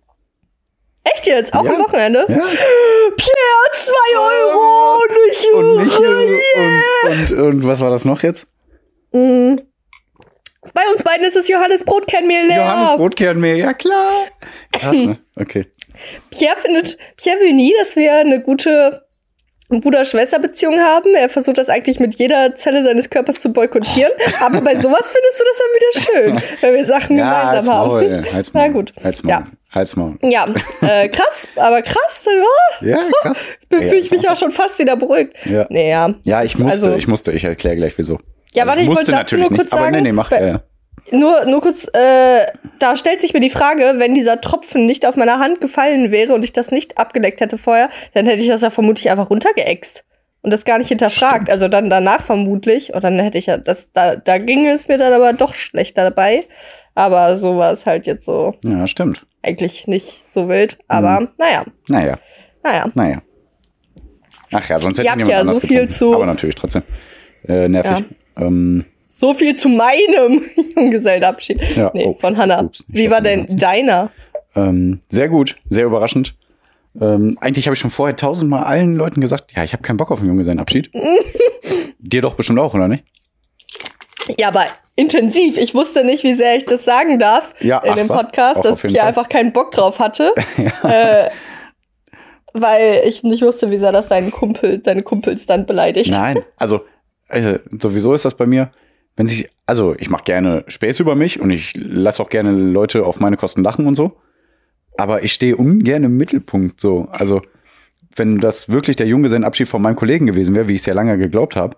[1.04, 1.52] Echt jetzt?
[1.54, 1.72] Auch Ja.
[1.74, 2.20] am Wochenende?
[2.28, 2.34] Ja.
[2.36, 5.02] Pierre, zwei Euro!
[5.26, 6.40] Nicht Und Michel
[7.06, 8.46] und, und, und was war das noch jetzt?
[9.12, 9.56] Mm.
[10.74, 12.58] Bei uns beiden ist es Johannes Brotkernmehl leer.
[12.58, 14.12] Johannes Brotkernmehl, ja klar.
[14.72, 15.18] Krass, ne?
[15.36, 15.66] Okay.
[16.30, 19.04] Pierre findet, Pierre will nie, dass wir eine gute
[19.80, 21.14] Bruder-Schwester-Beziehung haben.
[21.14, 24.12] Er versucht das eigentlich mit jeder Zelle seines Körpers zu boykottieren.
[24.40, 28.00] Aber bei sowas findest du das dann wieder schön, wenn wir Sachen Ja, gemeinsam Maul,
[28.00, 28.24] haben.
[28.24, 28.66] ey, halt's Maul.
[28.66, 28.92] Na gut.
[29.02, 29.30] Halt's Maul.
[29.32, 29.44] Ja.
[29.72, 30.18] Halt's Maul.
[30.22, 30.46] Ja,
[30.82, 33.42] äh, krass, aber krass, oh, Ja, krass.
[33.72, 35.34] fühle Ja, ich mich auch schon fast wieder beruhigt.
[35.46, 35.66] Ja.
[35.70, 36.12] Nee, ja.
[36.24, 38.18] Ja, ich musste, Also- ich musste, ich erkläre gleich wieso.
[38.52, 40.12] Ja, Also warte, ich musste wollte dazu natürlich nur kurz nicht, aber sagen, nee, nee,
[40.12, 40.28] mach.
[40.28, 40.62] bei- Ja, ja.
[41.10, 42.46] Nur, nur kurz, äh,
[42.78, 46.32] da stellt sich mir die Frage, wenn dieser Tropfen nicht auf meiner Hand gefallen wäre
[46.32, 50.04] und ich das nicht abgeleckt hätte vorher, dann hätte ich das ja vermutlich einfach runtergeäxt.
[50.44, 51.50] Und das gar nicht hinterfragt.
[51.50, 52.92] Also dann danach vermutlich.
[52.94, 56.02] Und dann hätte ich ja, das, da, da ging es mir dann aber doch schlechter
[56.04, 56.40] dabei.
[56.96, 59.24] Aber so war es halt jetzt so ja, stimmt.
[59.42, 60.78] eigentlich nicht so wild.
[60.88, 61.28] Aber Mhm.
[61.38, 62.18] naja, Naja,
[62.64, 62.86] naja.
[62.94, 63.22] naja.
[64.52, 65.92] Ach ja, sonst hätte niemand ja so viel getrunken.
[65.94, 66.82] zu- Aber natürlich trotzdem.
[67.46, 68.04] Äh, nervig.
[68.36, 68.84] Ähm,
[69.22, 70.42] So viel zu meinem
[70.76, 71.76] Junggesellenabschied.
[71.76, 72.60] Ja, Nee, oh, von Hannah.
[72.60, 74.10] ups, ich Wie war den denn deiner?
[74.56, 76.34] ähm, sehr gut, sehr überraschend.
[77.00, 80.10] Ähm, eigentlich habe ich schon vorher tausendmal allen Leuten gesagt, ja, ich habe keinen Bock
[80.10, 80.90] auf einen Junggesellenabschied.
[82.00, 83.04] Dir doch bestimmt auch, oder nicht?
[84.40, 85.56] Ja, aber intensiv.
[85.56, 88.08] Ich wusste nicht, wie sehr ich das sagen darf Ja, in ach dem.
[88.08, 89.06] Podcast, dass Pierre Fall.
[89.06, 90.32] einfach keinen Bock drauf hatte.
[90.82, 91.30] äh,
[92.54, 96.10] weil ich nicht wusste, wie sehr das seinen Kumpel, deine Kumpels dann beleidigt.
[96.10, 96.80] Nein, also
[97.28, 98.72] äh, sowieso ist das bei mir,
[99.16, 103.04] wenn sich, also ich mache gerne Späße über mich und ich lasse auch gerne Leute
[103.04, 104.16] auf meine Kosten lachen und so.
[104.96, 107.08] Aber ich stehe ungern im Mittelpunkt so.
[107.10, 107.42] Also
[108.14, 111.16] wenn das wirklich der Junggesellenabschied von meinem Kollegen gewesen wäre, wie ich es ja lange
[111.18, 111.76] geglaubt habe,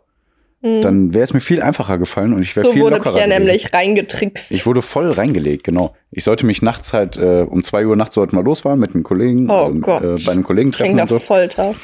[0.63, 2.71] dann wäre es mir viel einfacher gefallen und ich wäre Mhm.
[2.71, 3.45] so viel wurde lockerer Pierre gewesen.
[3.45, 4.51] nämlich reingetrickst.
[4.51, 5.95] Ich wurde voll reingelegt, genau.
[6.11, 9.03] Ich sollte mich nachts halt, äh, um zwei Uhr nachts sollten wir losfahren mit einem
[9.03, 10.03] Kollegen, Oh also, Gott.
[10.03, 11.19] äh, bei einem Kollegen klingt treffen nach und so.
[11.19, 11.75] Folter.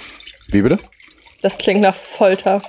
[0.48, 0.78] Wie bitte?
[1.42, 2.62] Das klingt nach Folter.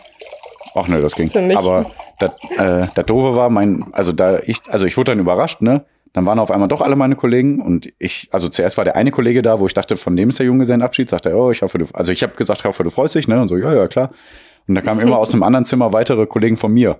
[0.75, 1.29] Ach ne, das ging.
[1.29, 1.57] Für mich.
[1.57, 1.85] Aber
[2.19, 5.85] das, äh, das Doofe war, mein, also da ich, also ich wurde dann überrascht, ne?
[6.13, 9.11] Dann waren auf einmal doch alle meine Kollegen und ich, also zuerst war der eine
[9.11, 11.77] Kollege da, wo ich dachte, von dem ist der Junggesellenabschied, sagte er, oh, ich hoffe,
[11.77, 13.41] du, also ich habe gesagt, ich hoffe, du freust dich, ne?
[13.41, 14.11] Und so, ja, ja, klar.
[14.67, 16.97] Und da kamen immer aus einem anderen Zimmer weitere Kollegen von mir,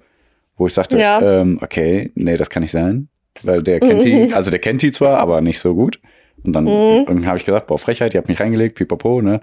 [0.57, 1.21] wo ich sagte, Ja.
[1.21, 3.09] ähm, okay, nee, das kann nicht sein,
[3.43, 5.99] weil der kennt die, also der kennt die zwar, aber nicht so gut.
[6.43, 7.05] Und dann, Mhm.
[7.05, 9.41] dann habe ich gesagt, boah, Frechheit, ihr habt mich reingelegt, pipapo, ne?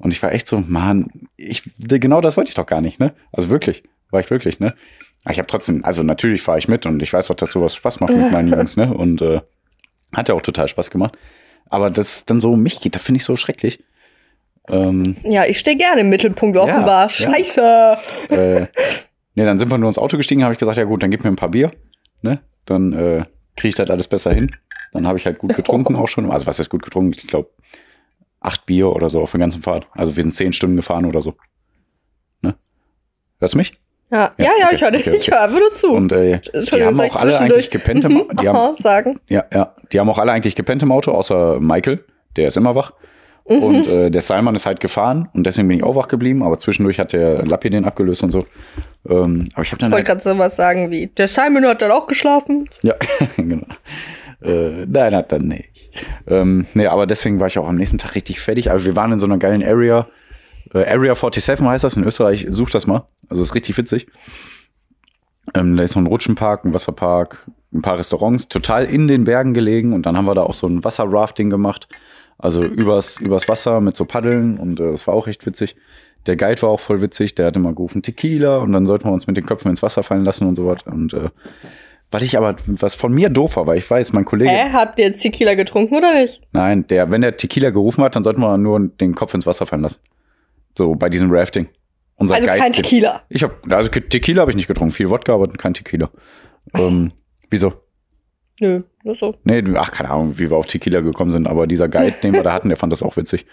[0.00, 3.12] Und ich war echt so, Mann, ich, genau das wollte ich doch gar nicht, ne?
[3.32, 4.74] Also wirklich, war ich wirklich, ne?
[5.24, 7.74] Aber ich habe trotzdem, also natürlich fahre ich mit und ich weiß auch, dass sowas
[7.74, 8.92] Spaß macht mit meinen Jungs, ne?
[8.92, 9.40] Und äh,
[10.14, 11.16] hat ja auch total Spaß gemacht.
[11.68, 13.84] Aber das dann so um mich geht, das finde ich so schrecklich.
[14.68, 17.02] Ähm, Ja, ich stehe gerne im Mittelpunkt Ja, offenbar.
[17.04, 17.08] ja.
[17.10, 17.96] Scheiße.
[18.30, 18.60] äh,
[19.34, 21.22] ne, dann sind wir nur ins Auto gestiegen, habe ich gesagt, ja gut, dann gib
[21.24, 21.70] mir ein paar Bier,
[22.22, 22.40] ne?
[22.64, 23.24] Dann äh,
[23.56, 24.56] kriege ich das alles besser hin.
[24.92, 26.30] Dann habe ich halt gut getrunken auch schon.
[26.30, 27.12] Also was ist gut getrunken?
[27.16, 27.50] Ich glaube
[28.40, 29.86] acht Bier oder so auf der ganzen Fahrt.
[29.92, 31.34] Also wir sind zehn Stunden gefahren oder so.
[32.42, 32.54] Ne?
[33.38, 33.72] Hörst du mich?
[34.10, 35.30] Ja, Ja, ja, ja okay, ich höre okay, ich okay.
[35.30, 35.92] hör einfach nur zu.
[35.92, 39.20] Und äh, die haben auch ich alle eigentlich gepennt im, haben, Aha, sagen.
[39.28, 39.76] Ja, ja.
[39.92, 42.04] Die haben auch alle eigentlich gepennt im Auto, außer Michael,
[42.36, 42.92] der ist immer wach.
[43.44, 46.58] Und äh, der Salman ist halt gefahren und deswegen bin ich auch wach geblieben, aber
[46.58, 48.46] zwischendurch hat der Lappi den abgelöst und so.
[49.08, 51.82] Ähm, aber ich habe Ich dann wollte halt, gerade sowas sagen wie, der Simon hat
[51.82, 52.68] dann auch geschlafen.
[52.82, 52.94] ja,
[53.36, 53.66] genau.
[54.42, 55.69] Äh, nein, hat dann nicht.
[56.26, 58.70] Ähm, nee, aber deswegen war ich auch am nächsten Tag richtig fertig.
[58.70, 60.08] Also wir waren in so einer geilen Area.
[60.72, 62.46] Äh, Area 47 heißt das in Österreich.
[62.50, 63.06] Such das mal.
[63.28, 64.06] Also ist richtig witzig.
[65.54, 69.54] Ähm, da ist so ein Rutschenpark, ein Wasserpark, ein paar Restaurants, total in den Bergen
[69.54, 69.92] gelegen.
[69.92, 71.88] Und dann haben wir da auch so ein Wasserrafting gemacht.
[72.38, 74.58] Also übers, übers Wasser mit so Paddeln.
[74.58, 75.76] Und äh, das war auch echt witzig.
[76.26, 77.34] Der Guide war auch voll witzig.
[77.34, 78.58] Der hat immer gerufen Tequila.
[78.58, 80.82] Und dann sollten wir uns mit den Köpfen ins Wasser fallen lassen und so was.
[80.84, 81.30] Und äh,
[82.12, 84.50] Was ich aber, was von mir doof war, weil ich weiß, mein Kollege.
[84.50, 86.42] Hä, habt ihr jetzt Tequila getrunken oder nicht?
[86.52, 89.64] Nein, der, wenn der Tequila gerufen hat, dann sollten wir nur den Kopf ins Wasser
[89.66, 90.00] fallen lassen.
[90.76, 91.68] So, bei diesem Rafting.
[92.16, 93.22] Unser Also Guide- kein Tequila.
[93.28, 96.10] Ich habe, also Tequila habe ich nicht getrunken, viel Wodka, aber kein Tequila.
[96.74, 97.12] Ähm,
[97.48, 97.72] wieso?
[98.60, 99.36] Nö, nur so.
[99.44, 102.42] Nee, ach, keine Ahnung, wie wir auf Tequila gekommen sind, aber dieser Guide, den wir
[102.42, 103.46] da hatten, der fand das auch witzig.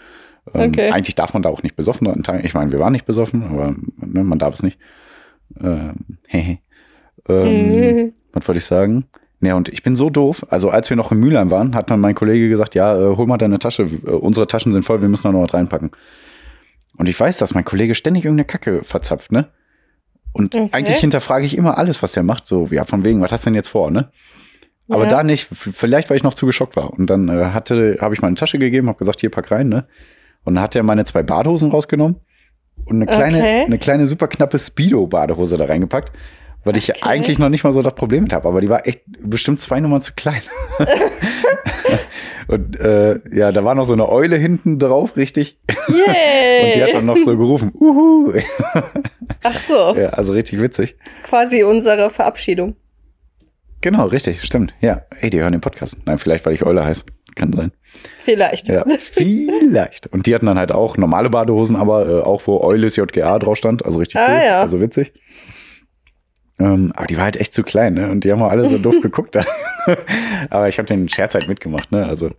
[0.52, 0.90] Ähm, Okay.
[0.90, 2.06] Eigentlich darf man da auch nicht besoffen.
[2.42, 4.78] Ich meine, wir waren nicht besoffen, aber ne, man darf es nicht.
[5.62, 5.94] Ähm,
[6.26, 6.58] hehe.
[7.28, 8.12] ähm.
[8.32, 9.06] Was wollte ich sagen?
[9.40, 10.44] Ja, und ich bin so doof.
[10.50, 13.26] Also, als wir noch in Mülheim waren, hat dann mein Kollege gesagt: Ja, äh, hol
[13.26, 13.84] mal deine Tasche.
[13.84, 15.90] Äh, unsere Taschen sind voll, wir müssen da noch was reinpacken.
[16.96, 19.48] Und ich weiß, dass mein Kollege ständig irgendeine Kacke verzapft, ne?
[20.32, 20.68] Und Okay.
[20.72, 22.46] eigentlich hinterfrage ich immer alles, was der macht.
[22.46, 24.10] So, ja, von wegen, was hast du denn jetzt vor, ne?
[24.90, 25.08] Aber Ja.
[25.08, 25.48] da nicht.
[25.52, 26.92] Vielleicht, weil ich noch zu geschockt war.
[26.92, 29.86] Und dann äh, hatte, habe ich meine Tasche gegeben, habe gesagt, hier pack rein, ne?
[30.44, 32.16] Und dann hat er meine zwei Badehosen rausgenommen
[32.84, 33.64] und eine kleine, Okay.
[33.66, 36.12] eine kleine super knappe Speedo-Badehose da reingepackt,
[36.68, 37.00] weil ich Okay.
[37.02, 38.46] eigentlich noch nicht mal so das Problem mit habe.
[38.46, 40.42] Aber die war echt bestimmt zwei Nummern zu klein.
[42.48, 45.58] und äh, ja, da war noch so eine Eule hinten drauf, richtig.
[45.88, 46.66] Yay!
[46.66, 48.32] Und die hat dann noch so gerufen, uhu.
[49.42, 50.96] Ach so, ja, also richtig witzig.
[51.22, 52.76] quasi unsere Verabschiedung.
[53.80, 54.74] Genau, richtig, stimmt.
[54.80, 55.96] Ja, ey, die hören den Podcast.
[56.04, 57.04] Nein, vielleicht, weil ich Eule heiße.
[57.36, 57.70] Kann sein.
[58.18, 58.68] Vielleicht.
[58.68, 60.08] Ja, vielleicht.
[60.08, 63.56] Und die hatten dann halt auch normale Badehosen, aber äh, auch wo Eulis JGA drauf
[63.56, 63.84] stand.
[63.84, 64.42] Also richtig Ah, cool.
[64.44, 64.60] ja.
[64.62, 65.12] Also witzig.
[66.58, 68.10] Ähm, aber die war halt echt zu klein, ne?
[68.10, 69.36] Und die haben auch alle so doof geguckt.
[69.36, 69.44] da.
[70.50, 72.06] aber ich habe den Scherz halt mitgemacht, ne?
[72.06, 72.30] Also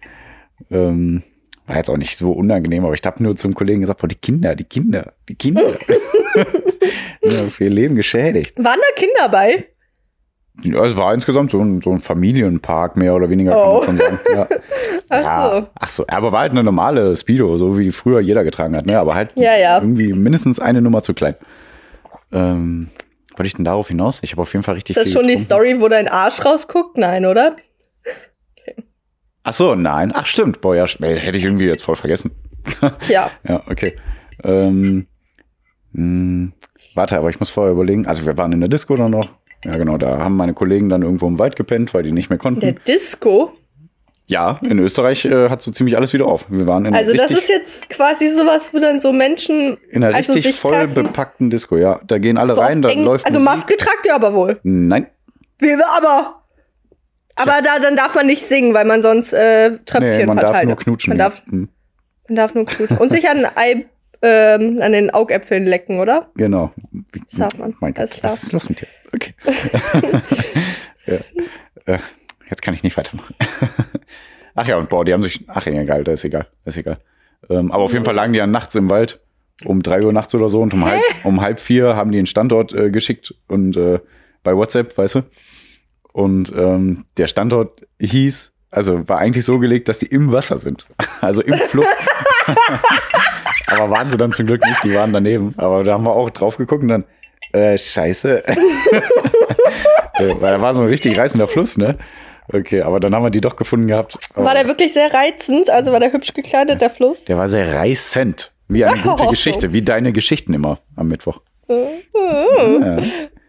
[0.71, 1.23] ähm,
[1.67, 4.15] war jetzt auch nicht so unangenehm, aber ich habe nur zum Kollegen gesagt, boah, die
[4.15, 5.63] Kinder, die Kinder, die Kinder.
[7.21, 8.57] ja, für ihr Leben geschädigt.
[8.57, 9.65] Waren da Kinder bei?
[10.63, 13.79] Ja, es war insgesamt so ein, so ein Familienpark, mehr oder weniger, Oh.
[13.79, 14.49] kann man schon sagen.
[14.51, 14.57] Ja.
[15.09, 15.67] Ach ja, so.
[15.75, 18.99] Ach so, aber war halt eine normale Speedo, so wie früher jeder getragen hat, ne?
[18.99, 19.79] Aber halt Ja, ja.
[19.79, 21.35] irgendwie mindestens eine Nummer zu klein.
[22.33, 22.89] Ähm,
[23.39, 24.19] wollte ich denn darauf hinaus?
[24.21, 25.45] Ich habe auf jeden Fall richtig Ist das schon die getrunken.
[25.45, 26.97] Story, wo dein Arsch rausguckt?
[26.97, 27.55] Nein, oder?
[29.43, 30.11] Ach so, nein.
[30.13, 30.59] Ach stimmt.
[30.61, 32.31] Boah, ja, hätte ich irgendwie jetzt voll vergessen.
[33.07, 33.31] Ja.
[33.47, 33.95] Ja, okay.
[34.43, 35.07] Ähm,
[35.93, 36.51] mh,
[36.93, 38.05] warte, aber ich muss vorher überlegen.
[38.05, 39.27] Also wir waren in der Disco dann noch.
[39.63, 42.37] Ja, genau, da haben meine Kollegen dann irgendwo im Wald gepennt, weil die nicht mehr
[42.37, 42.59] konnten.
[42.59, 43.53] Der Disco?
[44.31, 46.45] Ja, in Österreich äh, hat so ziemlich alles wieder auf.
[46.49, 50.15] Wir waren in Also das ist jetzt quasi sowas, wo dann so Menschen in einer
[50.15, 51.03] also richtig voll treffen.
[51.03, 51.99] bepackten Disco, ja.
[52.05, 53.53] Da gehen alle so rein, auf da eng- läuft Also Musik.
[53.55, 54.59] Maske tragt ihr aber wohl.
[54.63, 55.07] Nein,
[55.57, 56.43] Wir aber.
[57.37, 60.55] Aber da, dann darf man nicht singen, weil man sonst äh, Tröpfchen nee, man verteilt.
[60.57, 61.11] darf nur knutschen.
[61.11, 61.23] Man ja.
[61.29, 61.69] darf, Hm,
[62.27, 62.97] man darf nur knutschen.
[62.97, 63.85] Und sich an, Ei,
[64.21, 66.29] ähm, an den Augäpfeln lecken, oder?
[66.35, 66.71] Genau.
[67.13, 67.73] Das darf man.
[67.79, 68.23] Mein Gott, klar.
[68.31, 68.87] was ist los mit dir?
[69.15, 69.33] Okay.
[71.07, 71.13] ja.
[71.85, 71.97] äh,
[72.49, 73.28] jetzt kann ich nicht weitermachen.
[74.59, 75.45] Ach ja, und boah, die haben sich.
[75.47, 76.47] Ach ja, egal, das ist egal.
[76.65, 76.99] Das ist egal.
[77.49, 79.21] Ähm, aber auf jeden Fall lagen die ja nachts im Wald,
[79.65, 82.27] um drei Uhr nachts oder so, und um halb, um halb vier haben die einen
[82.27, 83.99] Standort äh, geschickt und äh,
[84.43, 85.21] bei WhatsApp, weißt du?
[86.11, 90.85] Und ähm, der Standort hieß, also war eigentlich so gelegt, dass die im Wasser sind.
[91.21, 91.85] Also im Fluss.
[93.67, 95.53] Aber waren sie dann zum Glück nicht, die waren daneben.
[95.57, 97.03] Aber da haben wir auch drauf geguckt und dann,
[97.51, 98.43] äh, scheiße.
[100.19, 101.97] Äh, Weil da war so ein richtig reißender Fluss, ne?
[102.51, 104.17] Okay, aber dann haben wir die doch gefunden gehabt.
[104.33, 105.69] Aber War der wirklich sehr reizend?
[105.69, 107.25] Also war der hübsch gekleidet, der Fluss?
[107.25, 108.51] der war sehr reißend.
[108.67, 109.29] Wie eine gute Oh.
[109.29, 111.41] Geschichte, wie deine Geschichten immer am Mittwoch.
[111.67, 112.81] Mhm.
[112.83, 112.97] Ja,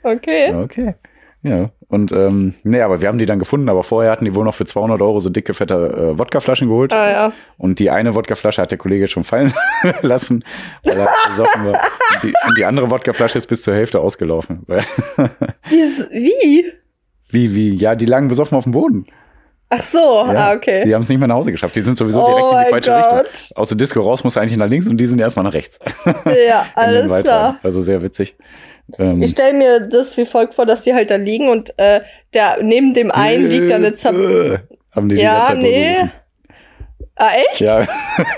[0.03, 0.55] Okay.
[0.55, 0.95] okay.
[1.43, 4.45] Ja, und ähm, nee, aber wir haben die dann gefunden, aber vorher hatten die wohl
[4.45, 6.93] noch für 200 Euro so dicke, fette äh, Wodkaflaschen geholt.
[6.93, 7.33] Ah ja.
[7.57, 9.51] Und die eine Wodkaflasche hat der Kollege schon fallen
[10.03, 10.45] lassen,
[10.85, 11.81] weil er besoffen war.
[12.15, 14.67] Und die, und die andere Wodkaflasche ist bis zur Hälfte ausgelaufen.
[15.71, 16.65] Wie?
[17.31, 17.55] Wie?
[17.55, 17.77] wie, wie?
[17.77, 19.07] Ja, die lagen besoffen auf dem Boden.
[19.73, 19.99] Ach so,
[20.33, 20.83] Ja, ah, okay.
[20.85, 21.77] Die haben es nicht mehr nach Hause geschafft.
[21.77, 23.25] Die sind sowieso Oh direkt in die mein falsche Gott.
[23.33, 23.57] Richtung.
[23.57, 25.79] Aus der Disco raus musst du eigentlich nach links und die sind erstmal nach rechts.
[26.49, 27.61] Ja, alles klar.
[27.63, 28.35] Also sehr witzig.
[28.99, 32.01] Ähm, Ich stelle mir das wie folgt vor, dass die halt da liegen und äh,
[32.35, 34.17] der neben dem einen liegt da eine Zap.
[34.17, 34.59] äh,
[34.91, 35.95] Haben die die Ja, ganze Zeit nee.
[35.95, 36.13] gerufen.
[37.23, 37.61] Ah, echt?
[37.61, 37.87] Ja,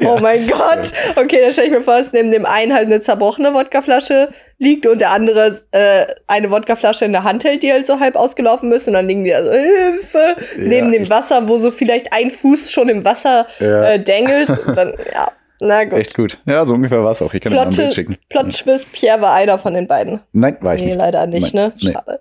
[0.05, 0.93] Oh mein Gott.
[1.15, 4.87] Okay, dann stelle ich mir vor, dass neben dem einen halt eine zerbrochene Wodkaflasche liegt
[4.87, 8.73] und der andere äh, eine Wodkaflasche in der Hand hält, die halt so halb ausgelaufen
[8.73, 12.31] ist und dann liegen die da so, Hilfe, neben dem Wasser, wo so vielleicht ein
[12.31, 13.85] Fuß schon im Wasser Ja.
[13.93, 14.49] äh, dängelt.
[14.67, 16.01] Und dann, ja, na gut.
[16.01, 16.39] echt gut.
[16.47, 17.33] Ja, so ungefähr war es auch.
[17.35, 18.17] Ich kann mal ein Bild schicken.
[18.31, 20.21] Plot Twist, Pierre war einer von den beiden.
[20.33, 20.99] Nein, war ich Nee, nicht.
[20.99, 21.73] leider nicht, Nein, ne?
[21.81, 21.93] nee.
[21.93, 22.21] Schade.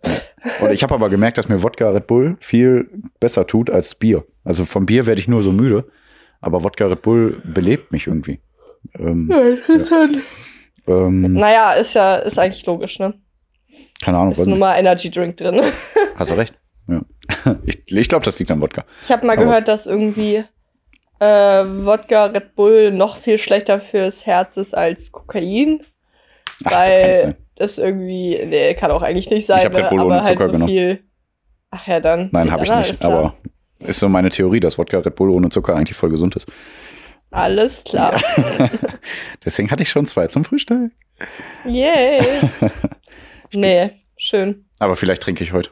[0.62, 2.88] Und ich habe aber gemerkt, dass mir Wodka Red Bull viel
[3.20, 4.24] besser tut als Bier.
[4.44, 5.86] Also vom Bier werde ich nur so müde,
[6.42, 8.40] aber Wodka Red Bull belebt mich irgendwie.
[8.98, 10.18] Ähm, interessant.
[10.88, 13.14] ähm, Naja, ist ja, ist eigentlich logisch, ne?
[14.04, 14.58] keine Ahnung, Ist nicht.
[14.60, 15.62] mal Energy Drink drin.
[16.16, 16.54] hast du recht.
[16.88, 17.02] Ja.
[17.66, 18.84] Ich, ich glaube, das liegt an Wodka.
[19.02, 20.44] Ich habe mal Aber- gehört, dass irgendwie
[21.20, 25.84] äh, Wodka Red Bull noch viel schlechter fürs Herz ist als Kokain.
[26.66, 27.36] Ach, das weil sein.
[27.56, 29.80] das irgendwie, nee, kann auch eigentlich nicht sein, Ich hab ne?
[29.84, 30.70] Red Bull aber ohne halt Zucker so genommen.
[30.70, 31.04] viel.
[31.70, 32.30] Ach ja, dann.
[32.34, 33.06] Nein, Ja, habe ich nicht.
[33.06, 33.36] Aber
[33.82, 36.48] ist so meine Theorie, dass Wodka Red Bull ohne Zucker eigentlich voll gesund ist.
[37.32, 38.20] Alles klar.
[39.46, 40.92] Deswegen hatte ich schon zwei zum Frühstück.
[41.66, 42.22] Yay.
[43.54, 44.66] nee, schön.
[44.80, 45.70] Aber vielleicht trinke ich heute.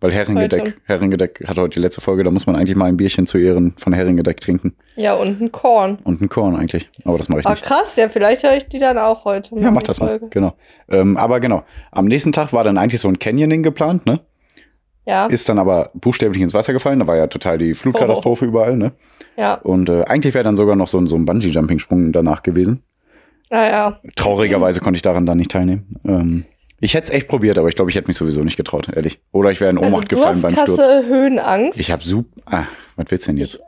[0.00, 0.74] Weil Heringedeck, Heute.
[0.84, 3.74] Heringedeck hat heute die letzte Folge, da muss man eigentlich mal ein Bierchen zu Ehren
[3.78, 4.76] von Heringedeck trinken.
[4.96, 5.96] Ja, und ein Korn.
[6.04, 6.90] Und ein Korn eigentlich.
[7.06, 7.64] Aber das mache ich Ah, nicht.
[7.64, 9.58] krass, ja, vielleicht höre ich die dann auch heute.
[9.58, 10.08] Ja, mach das mal.
[10.08, 10.28] Folge.
[10.28, 10.54] Genau.
[10.88, 11.62] Ähm, aber genau.
[11.90, 14.20] Am nächsten Tag war dann eigentlich so ein Canyoning geplant, ne?
[15.06, 16.98] Ja, Ist dann aber buchstäblich ins Wasser gefallen.
[16.98, 18.92] Da war ja total die Flutkatastrophe überall, ne?
[19.36, 19.54] ja.
[19.56, 22.82] Und äh, eigentlich wäre dann sogar noch so, ein- so ein Bungee-Jumping-Sprung danach gewesen.
[23.50, 25.96] Naja, Traurigerweise konnte ich daran dann nicht teilnehmen.
[26.06, 26.44] Ähm,
[26.80, 29.20] ich hätte es echt probiert, aber ich glaube, ich hätte mich sowieso nicht getraut, ehrlich.
[29.32, 31.06] Oder ich wäre in also Ohnmacht du gefallen hast beim krasse Sturz.
[31.06, 31.78] Höhenangst.
[31.80, 32.40] Ich habe super.
[32.46, 32.64] Ah,
[32.96, 33.60] was willst du denn jetzt?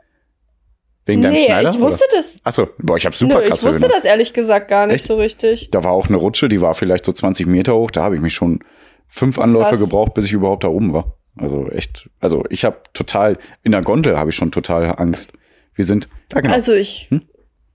[1.05, 1.69] Wegen deinem nee, Schneider?
[1.69, 2.35] ich wusste das.
[2.43, 3.97] Achso, boah, ich habe super Nö, ich krasse wusste Höhenangst.
[3.97, 5.05] das ehrlich gesagt gar nicht Echt?
[5.05, 5.69] so richtig.
[5.71, 7.91] Da war auch eine Rutsche, die war vielleicht so 20 Meter hoch.
[7.91, 8.59] Da habe ich mich schon
[9.07, 9.79] fünf Anläufe Krass.
[9.79, 11.16] gebraucht, bis ich überhaupt da oben war.
[11.39, 15.31] Also echt, also ich habe total, in der Gondel habe ich schon total Angst.
[15.75, 16.53] Wir sind, ja genau.
[16.53, 17.21] Also ich, Hm?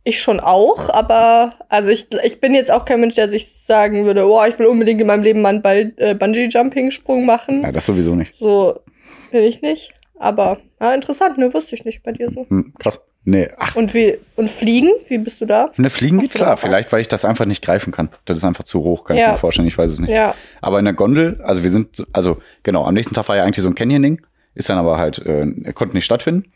[0.04, 4.04] ich schon auch, aber also ich, ich bin jetzt auch kein Mensch, der sich sagen
[4.04, 7.62] würde, oh, ich will unbedingt in meinem Leben mal einen Ball- äh, Bungee-Jumping-Sprung machen.
[7.62, 8.34] ja, das sowieso nicht.
[8.36, 8.80] So
[9.30, 9.92] bin ich nicht.
[10.18, 12.46] Aber ja, interessant, ne, wusste ich nicht bei dir so.
[12.48, 13.00] Hm, krass.
[13.24, 14.90] Nee, ach, Und wie und fliegen?
[15.08, 15.70] Wie bist du da?
[15.76, 16.56] ne, Fliegen geht klar.
[16.56, 18.08] Vielleicht, weil ich das einfach nicht greifen kann.
[18.24, 19.30] Das ist einfach zu hoch, kann ich Ja.
[19.32, 19.68] mir vorstellen.
[19.68, 20.10] Ich weiß es nicht.
[20.10, 23.36] Ja, Aber in der Gondel, also wir sind, so- also genau, am nächsten Tag war
[23.36, 24.20] ja eigentlich so ein Canyoning,
[24.56, 26.50] ist dann aber halt, äh, konnte nicht stattfinden.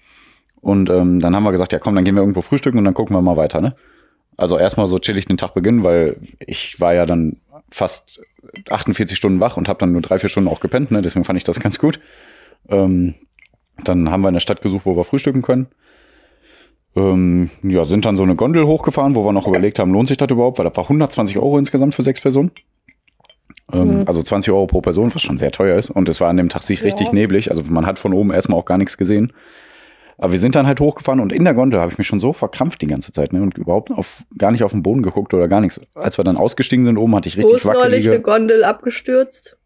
[0.61, 2.95] Und ähm, dann haben wir gesagt, ja komm, dann gehen wir irgendwo frühstücken und dann
[2.95, 3.77] gucken wir mal weiter, ne?
[4.37, 7.37] Also erstmal so chillig den Tag beginnen, weil ich war ja dann
[7.71, 8.21] fast
[8.71, 11.01] 48 Stunden wach und habe dann nur drei, vier Stunden auch gepennt, ne?
[11.01, 12.01] Deswegen fand ich das ganz gut.
[12.69, 13.15] Ähm,
[13.85, 15.69] dann haben wir eine Stadt gesucht, wo wir frühstücken können.
[16.97, 20.17] Ähm, ja, sind dann so eine Gondel hochgefahren, wo wir noch überlegt haben, lohnt sich
[20.17, 22.51] das überhaupt, weil das war 120 Euro insgesamt für sechs Personen.
[23.73, 24.05] Ähm, Mhm.
[24.07, 25.91] Also 20 Euro pro Person, was schon sehr teuer ist.
[25.91, 26.87] Und es war an dem Tag sich Ja.
[26.87, 27.51] richtig neblig.
[27.51, 29.33] Also man hat von oben erstmal auch gar nichts gesehen.
[30.19, 32.33] Aber wir sind dann halt hochgefahren und in der Gondel habe ich mich schon so
[32.33, 33.43] verkrampft die ganze Zeit ne?
[33.43, 35.79] und überhaupt auf, gar nicht auf den Boden geguckt oder gar nichts.
[35.95, 38.21] Als wir dann ausgestiegen sind oben, hatte ich wo richtig ist neulich eine.
[38.21, 39.59] Gondel abgestürzt?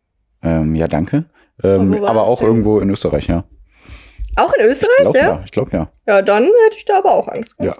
[0.43, 1.27] Ähm, ja, danke.
[1.62, 2.49] Ähm, wo aber auch denn?
[2.49, 3.45] irgendwo in Österreich, ja.
[4.40, 5.29] Auch in Ich Österreich, glaube ja?
[5.29, 5.42] ja.
[5.44, 5.88] Ich glaube ja.
[6.07, 7.55] Ja, dann hätte ich da aber auch Angst.
[7.61, 7.76] Ja.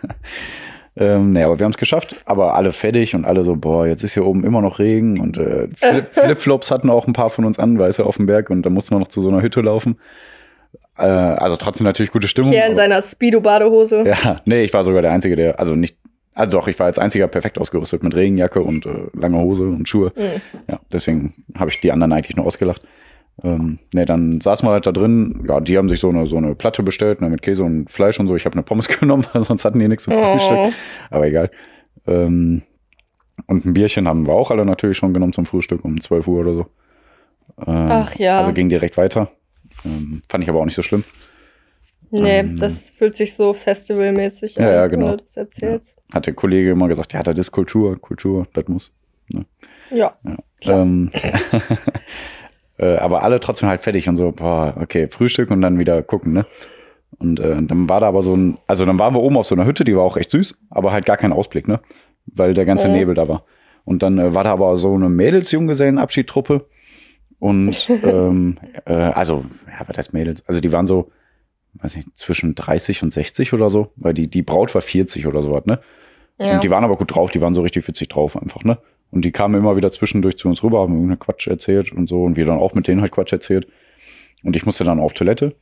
[0.96, 4.02] ähm, nee, aber wir haben es geschafft, aber alle fertig und alle so, boah, jetzt
[4.02, 7.44] ist hier oben immer noch Regen und äh, Flip Flipflops hatten auch ein paar von
[7.44, 9.42] uns an, weißt du, auf dem Berg und da mussten wir noch zu so einer
[9.42, 9.98] Hütte laufen.
[10.98, 12.52] Äh, also trotzdem natürlich gute Stimmung.
[12.52, 14.04] Hier in seiner Speedo-Badehose.
[14.06, 15.96] ja, nee, ich war sogar der Einzige, der, also nicht,
[16.34, 19.88] also doch, ich war als einziger perfekt ausgerüstet mit Regenjacke und äh, lange Hose und
[19.88, 20.12] Schuhe.
[20.14, 20.42] Mhm.
[20.68, 22.82] Ja, deswegen habe ich die anderen eigentlich nur ausgelacht.
[23.42, 25.46] Ähm, nee, dann saßen wir halt da drin.
[25.48, 28.20] Ja, die haben sich so eine, so eine Platte bestellt, ne, mit Käse und Fleisch
[28.20, 28.36] und so.
[28.36, 30.56] Ich habe eine Pommes genommen, weil sonst hatten die nichts zum Frühstück.
[30.56, 30.72] Oh.
[31.10, 31.50] Aber egal.
[32.06, 32.62] Ähm,
[33.46, 36.40] und ein Bierchen haben wir auch alle natürlich schon genommen zum Frühstück um 12 Uhr
[36.40, 36.66] oder so.
[37.66, 38.40] Ähm, Ach ja.
[38.40, 39.30] Also ging direkt weiter.
[39.84, 41.04] Ähm, fand ich aber auch nicht so schlimm.
[42.10, 45.10] Nee, Ähm, das fühlt sich so festivalmäßig Ja, an, ja, wenn genau.
[45.12, 45.96] du das erzählst.
[46.12, 48.92] Hat der Kollege immer gesagt, ja, das ist Kultur, Kultur, das muss.
[49.90, 50.16] Ja.
[50.60, 50.86] Klar.
[52.80, 56.32] Äh, aber alle trotzdem halt fertig und so, boah, okay, Frühstück und dann wieder gucken,
[56.32, 56.46] ne?
[57.18, 59.54] Und äh, dann war da aber so ein, also dann waren wir oben auf so
[59.54, 61.80] einer Hütte, die war auch echt süß, aber halt gar kein Ausblick, ne?
[62.26, 62.94] Weil der ganze Mhm.
[62.94, 63.44] Nebel da war.
[63.84, 66.66] Und dann äh, war da aber so eine Mädels-Junggesellenabschiedtruppe.
[67.38, 70.42] Und ähm, äh, also, ja, was heißt Mädels?
[70.46, 71.10] Also die waren so,
[71.74, 75.42] weiß nicht, zwischen 30 und 60 oder so, weil die, die Braut war 40 oder
[75.42, 75.80] so was, ne?
[76.40, 76.54] ja.
[76.54, 78.78] Und die waren aber gut drauf, die waren so richtig witzig drauf einfach, ne?
[79.10, 82.22] Und die kamen immer wieder zwischendurch zu uns rüber, haben irgendeinen Quatsch erzählt und so
[82.24, 83.66] und wir dann auch mit denen halt Quatsch erzählt.
[84.44, 85.54] Und ich musste dann auf Toilette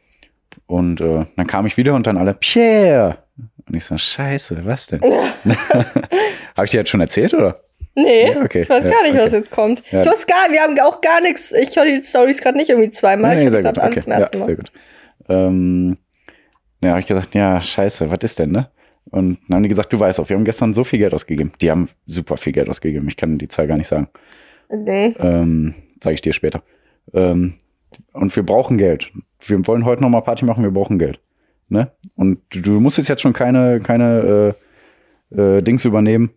[0.66, 3.18] und äh, dann kam ich wieder und dann alle, Pierre!
[3.66, 5.00] Und ich so, scheiße, was denn?
[5.02, 7.60] Habe ich dir jetzt schon erzählt, oder?
[7.94, 8.62] nee, Ja, okay.
[8.62, 9.36] ich weiß Ja, gar nicht, was okay.
[9.36, 9.82] jetzt kommt.
[9.90, 10.00] Ja.
[10.00, 11.52] Ich weiß gar wir haben auch gar nichts.
[11.52, 13.34] Ich höre die Stories gerade nicht irgendwie zweimal.
[13.36, 13.74] Nee, ich sehr höre gut.
[13.74, 14.02] gerade alles Okay.
[14.04, 14.44] zum Ja, ersten Mal.
[14.44, 14.72] sehr gut.
[15.28, 15.96] Ähm,
[16.80, 18.70] ja, habe ich gesagt, ja, scheiße, was ist denn, ne?
[19.10, 21.52] Und dann haben die gesagt, du weißt auch, wir haben gestern so viel Geld ausgegeben.
[21.60, 23.08] Die haben super viel Geld ausgegeben.
[23.08, 24.08] Ich kann die Zahl gar nicht sagen.
[24.70, 25.14] Nee.
[25.18, 26.62] Ähm, Zeige ich dir später.
[27.14, 27.54] Ähm,
[28.12, 29.10] und wir brauchen Geld.
[29.40, 31.20] Wir wollen heute noch mal Party machen, wir brauchen Geld.
[31.68, 31.90] Ne?
[32.16, 34.54] Und du, musstest jetzt schon keine, keine
[35.32, 36.30] äh, äh, Dings übernehmen.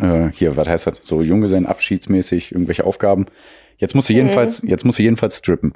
[0.00, 0.98] Äh, hier, was heißt das?
[1.02, 3.26] So Junggesellen abschiedsmäßig, irgendwelche Aufgaben.
[3.78, 5.74] Jetzt musst du jedenfalls, jetzt musst du jedenfalls strippen.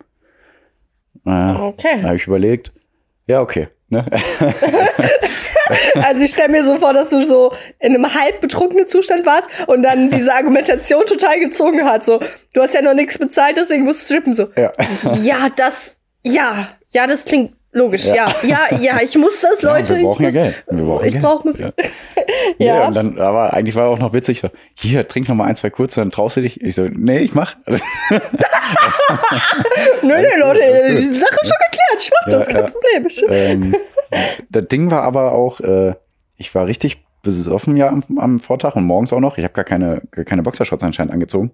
[1.25, 2.03] Da Okay.
[2.03, 2.73] habe ich überlegt,
[3.27, 3.69] ja, okay.
[3.89, 4.07] Ne?
[6.03, 9.49] Also ich stelle mir so vor, dass du so in einem halb betrunkenen Zustand warst
[9.67, 12.05] und dann diese Argumentation total gezogen hat.
[12.05, 12.21] So,
[12.53, 14.35] du hast ja noch nichts bezahlt, deswegen musst du strippen.
[14.35, 14.73] So, ja.
[15.23, 16.53] ja, das, ja,
[16.89, 18.35] ja, das klingt Logisch, ja.
[18.43, 19.97] ja, ja, ich muss das, Ja, Leute.
[19.97, 20.65] wir brauchen ich ja muss, Geld.
[20.71, 21.25] Wir brauchen ich Geld.
[21.25, 21.67] brauche Musik.
[21.67, 21.73] Ja.
[22.59, 22.67] Ja.
[22.81, 22.89] Ja.
[22.89, 24.41] und dann, aber eigentlich war auch noch witzig.
[24.41, 26.61] So, hier, trink noch mal ein, zwei kurze, dann traust du dich.
[26.61, 27.55] Ich so, nee, ich mach.
[30.03, 31.99] Nö, nö, Leute, die Sache ist schon geklärt.
[31.99, 32.71] Ich mach das, Ja, kein ja.
[32.71, 33.07] Problem.
[33.31, 33.77] Ähm,
[34.51, 35.95] das Ding war aber auch, äh,
[36.37, 39.39] ich war richtig besoffen ja am, am Vortag und morgens auch noch.
[39.39, 41.53] Ich habe gar keine, gar keine Boxershorts anscheinend angezogen.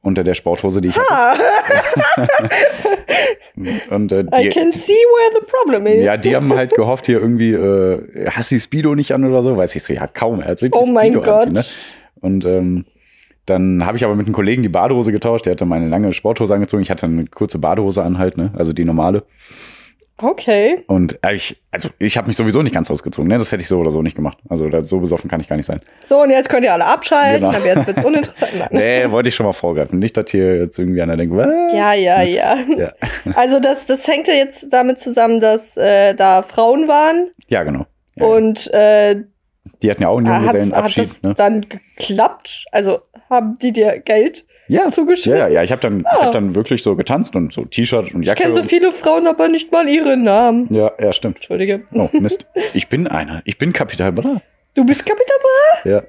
[0.00, 1.12] Unter der Sporthose, die ich hatte.
[1.12, 1.36] ah,
[3.90, 6.02] Und äh, I die, can see where the problem is.
[6.02, 9.42] ja, die haben halt gehofft, hier irgendwie, äh, hast du die Speedo nicht an oder
[9.42, 9.56] so?
[9.56, 10.40] Weiß ich so, ja, kaum.
[10.40, 11.46] Er hat oh die mein Speedo Gott.
[11.46, 11.62] anziehen, ne?
[12.20, 12.84] Und ähm,
[13.46, 15.46] dann habe ich aber mit einem Kollegen die Badehose getauscht.
[15.46, 16.82] Der hatte meine lange Sporthose angezogen.
[16.82, 18.52] Ich hatte eine kurze Badehose an halt, ne?
[18.56, 19.24] Also die normale.
[20.18, 20.84] Okay.
[20.86, 23.38] Und ich, also ich habe mich sowieso nicht ganz ausgezogen, ne?
[23.38, 24.38] Das hätte ich so oder so nicht gemacht.
[24.48, 25.78] Also so besoffen kann ich gar nicht sein.
[26.08, 27.56] So, und jetzt könnt ihr alle abschalten, Genau.
[27.56, 28.52] aber jetzt wird's uninteressant.
[28.58, 28.68] Nein.
[28.72, 29.98] Nee, wollte ich schon mal vorgreifen.
[29.98, 31.72] Nicht, dass hier jetzt irgendwie einer denkt, was?
[31.72, 32.56] Ja, ja, ja.
[32.76, 32.92] Ja,
[33.34, 37.86] Also das, das hängt ja jetzt damit zusammen, dass äh, da Frauen waren ja genau.
[38.14, 39.22] Ja, und äh,
[39.82, 41.34] Die hatten ja auch einen hat, hat Junggesellenabschied, das ne?
[41.34, 42.66] dann geklappt?
[42.70, 45.32] Also haben die dir Geld Ja, zugeschmissen?
[45.38, 45.62] ja, ja, ja.
[45.62, 46.24] Ich habe dann, ich Ah.
[46.26, 48.42] hab dann wirklich so getanzt und so T-Shirt und Ich Jacke.
[48.42, 50.68] kenne so viele Frauen, aber nicht mal ihren Namen.
[50.70, 51.36] ja, ja, stimmt.
[51.36, 51.82] Entschuldige.
[51.92, 52.46] Oh, Mist.
[52.74, 53.42] Ich bin einer.
[53.44, 54.40] Ich bin Kapital Bra.
[54.74, 55.36] Du bist Kapital
[55.84, 56.02] Ja.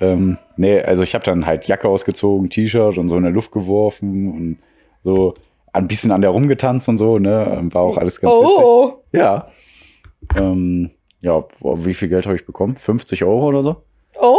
[0.00, 3.52] Ähm, nee, also ich habe dann halt Jacke ausgezogen, T-Shirt und so in der Luft
[3.52, 4.58] geworfen und
[5.04, 5.34] so
[5.72, 7.56] ein bisschen an der rumgetanzt und so, ne?
[7.58, 8.58] Ähm, War auch alles ganz witzig.
[8.58, 9.48] Oh, Ja.
[10.36, 12.76] Ähm, ja, wie viel Geld habe ich bekommen?
[12.76, 13.76] 50 Euro oder so?
[14.20, 14.38] oh.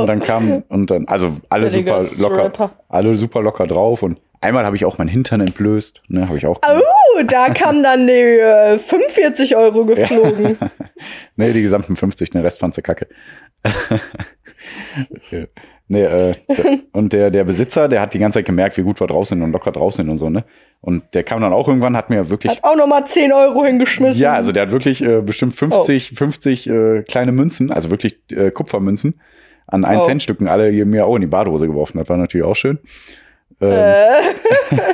[0.00, 4.64] Und dann kam, und dann, also alle super locker, alle super locker drauf und einmal
[4.66, 6.60] habe ich auch mein Hintern entblößt, ne, habe ich auch.
[6.66, 10.58] Oh, da kam dann die äh, 45 Euro geflogen.
[11.34, 13.08] Nee, die gesamten 50, den Rest fandst du kacke.
[15.30, 15.40] Ja.
[15.88, 19.00] nee, äh, d- und der, der Besitzer, der hat die ganze Zeit gemerkt, wie gut
[19.00, 20.44] wir drauf sind und locker drauf sind und so, ne?
[20.80, 22.52] Und der kam dann auch irgendwann, hat mir wirklich.
[22.52, 24.22] Hat auch nochmal 10 Euro hingeschmissen.
[24.22, 28.50] Ja, also der hat wirklich äh, bestimmt 50, 50 äh, kleine Münzen, also wirklich äh,
[28.52, 29.20] Kupfermünzen,
[29.72, 30.04] an 1 Oh.
[30.04, 31.98] Cent Stücken alle hier mir auch in die Badehose geworfen.
[31.98, 32.78] Das war natürlich auch schön.
[33.60, 34.20] Ähm, äh,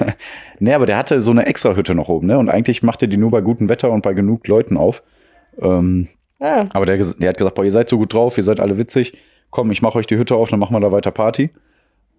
[0.60, 2.38] Nee, aber der hatte so eine extra Hütte noch oben, ne?
[2.38, 5.02] Und eigentlich macht er die nur bei gutem Wetter und bei genug Leuten auf.
[5.60, 6.08] Ähm,
[6.40, 8.78] ah, aber der, der hat gesagt, boah, ihr seid so gut drauf, ihr seid alle
[8.78, 9.16] witzig.
[9.50, 11.50] Komm, ich mache euch die Hütte auf, dann machen wir da weiter Party.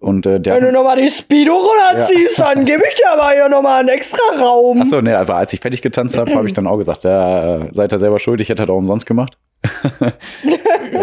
[0.00, 3.48] Und äh, der wenn du nochmal die Speedo runterziehst, dann gebe ich dir aber hier
[3.50, 4.80] nochmal einen extra Raum.
[4.80, 7.68] Achso, ne, aber als ich fertig getanzt habe, habe ich dann auch gesagt, ja, äh,
[7.72, 9.36] seid ihr selber schuld, ich hätte das auch umsonst gemacht.
[9.62, 10.12] Ja,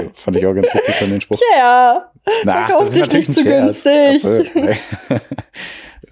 [0.14, 1.40] Fand ich auch ganz witzig von den Spruch.
[1.58, 2.12] Ja,
[2.44, 3.84] Na, verkauf das ist dich natürlich nicht zu Scherz.
[3.84, 4.22] günstig.
[4.22, 5.20] So, nee.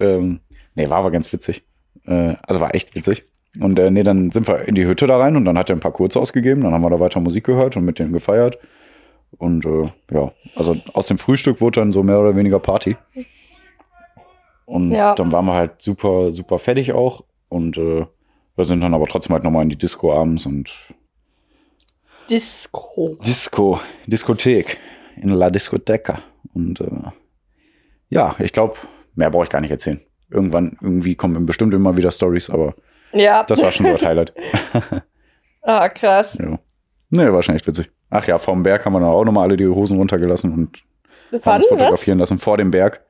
[0.00, 0.40] ähm,
[0.76, 1.64] nee, war aber ganz witzig.
[2.06, 3.24] Äh, also war echt witzig.
[3.60, 5.76] Und äh, nee, dann sind wir in die Hütte da rein und dann hat er
[5.76, 6.62] ein paar Kurze ausgegeben.
[6.62, 8.58] Dann haben wir da weiter Musik gehört und mit denen gefeiert.
[9.38, 12.96] Und äh, ja, also aus dem Frühstück wurde dann so mehr oder weniger Party.
[14.64, 15.14] Und Ja.
[15.14, 17.24] dann waren wir halt super, super fertig auch.
[17.48, 18.06] Und äh,
[18.56, 20.70] wir sind dann aber trotzdem halt nochmal in die Disco abends und
[22.30, 23.16] Disco.
[23.24, 24.78] Disco, Diskothek
[25.16, 26.20] in La Discoteca.
[26.54, 26.86] Und äh,
[28.08, 28.76] ja, ich glaube,
[29.14, 30.00] mehr brauche ich gar nicht erzählen.
[30.30, 32.74] Irgendwann, irgendwie kommen bestimmt immer wieder Stories, aber
[33.12, 33.44] Ja.
[33.44, 34.34] das war schon so das Highlight.
[35.62, 36.36] Ah, krass.
[36.40, 36.58] Ja.
[37.10, 37.90] Nee, war schon echt witzig.
[38.10, 40.82] Ach ja, vom Berg haben wir dann auch nochmal alle die Hosen runtergelassen und
[41.30, 41.60] Wann?
[41.60, 41.78] uns Was?
[41.78, 42.38] fotografieren lassen.
[42.38, 43.04] Vor dem Berg.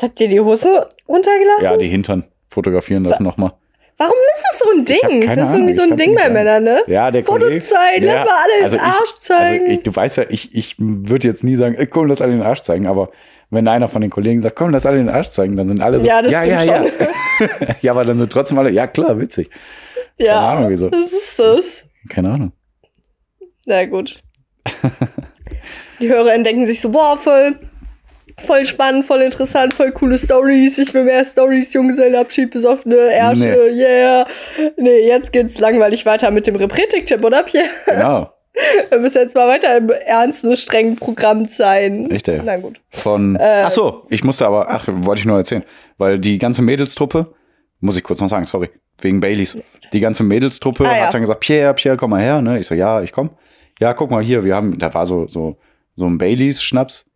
[0.00, 1.64] Habt ihr die Hose runtergelassen?
[1.64, 3.52] Ja, die Hintern fotografieren lassen nochmal.
[3.98, 5.36] Warum ist das so ein Ding?
[5.36, 6.28] das ist irgendwie so ein Ding bei.
[6.28, 6.82] Männern, ne?
[6.86, 7.60] Ja, der Kollege.
[7.60, 9.62] Fotozeit, lass mal alle also den Arsch ich, zeigen.
[9.64, 12.32] Also ich, du weißt ja, ich, ich würde jetzt nie sagen, ey, komm, lass alle
[12.32, 13.10] den Arsch zeigen, aber
[13.50, 16.00] wenn einer von den Kollegen sagt, komm, lass alle den Arsch zeigen, dann sind alle
[16.00, 16.84] so, Ja, das ja, ja, ja.
[17.80, 19.50] ja, aber dann sind trotzdem alle, ja klar, witzig.
[20.18, 20.90] ja, keine Ahnung, wieso.
[20.90, 21.86] was ist das?
[22.08, 22.52] Keine Ahnung.
[23.66, 24.22] Na gut.
[26.00, 27.56] die Hörerinnen denken sich so, boah, voll,
[28.38, 30.78] voll spannend, voll interessant, voll coole Stories.
[30.78, 34.26] Ich will mehr Stories, Junggesellenabschied, besoffene Ärsche, yeah.
[34.76, 37.68] Nee, jetzt geht's langweilig weiter mit dem Repretik-Tipp, oder Pierre?
[37.86, 38.32] Genau.
[38.90, 42.06] Wir müssen jetzt mal weiter im ernsten, strengen Programm sein.
[42.10, 42.42] Richtig.
[42.44, 42.80] Na gut.
[42.90, 45.64] Von, Äh, ach so, ich musste aber, ach, wollte ich nur erzählen,
[45.96, 47.32] weil die ganze Mädelstruppe,
[47.80, 48.68] muss ich kurz noch sagen, sorry,
[49.00, 49.56] wegen Baileys,
[49.94, 51.06] die ganze Mädelstruppe Ah, ja.
[51.06, 52.58] hat dann gesagt, Pierre, Pierre, komm mal her, ne?
[52.58, 53.30] Ich so, ja, ich komm.
[53.82, 55.56] Ja, guck mal hier, wir haben, da war so, so,
[55.96, 57.06] so ein Baileys-Schnaps,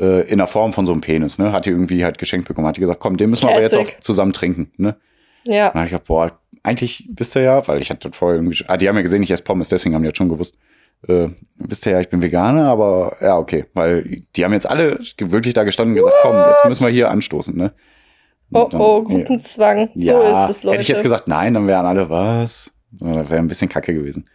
[0.00, 1.52] äh, in der Form von so einem Penis, ne?
[1.52, 3.76] Hat die irgendwie halt geschenkt bekommen, hat die gesagt, komm, den müssen wir aber jetzt
[3.76, 4.96] auch zusammen trinken, ne?
[5.44, 5.68] Ja.
[5.70, 6.32] Dann hab ich gedacht, boah,
[6.64, 9.30] eigentlich wisst ihr ja, weil ich hatte vorher irgendwie, ah, die haben ja gesehen, ich
[9.30, 10.56] esse Pommes, deswegen haben die jetzt schon gewusst,
[11.08, 14.98] äh, wisst ihr ja, ich bin Veganer, aber ja, okay, weil die haben jetzt alle
[15.18, 17.72] wirklich da gestanden und gesagt, komm, jetzt müssen wir hier anstoßen, ne?
[18.52, 19.90] Oh, Und dann- oh, Gruppenzwang.
[19.94, 20.74] ja, so ist es, Leute.
[20.74, 22.72] hätte ich jetzt gesagt, nein, dann wären alle, was?
[22.90, 24.28] Das wäre ein bisschen kacke gewesen.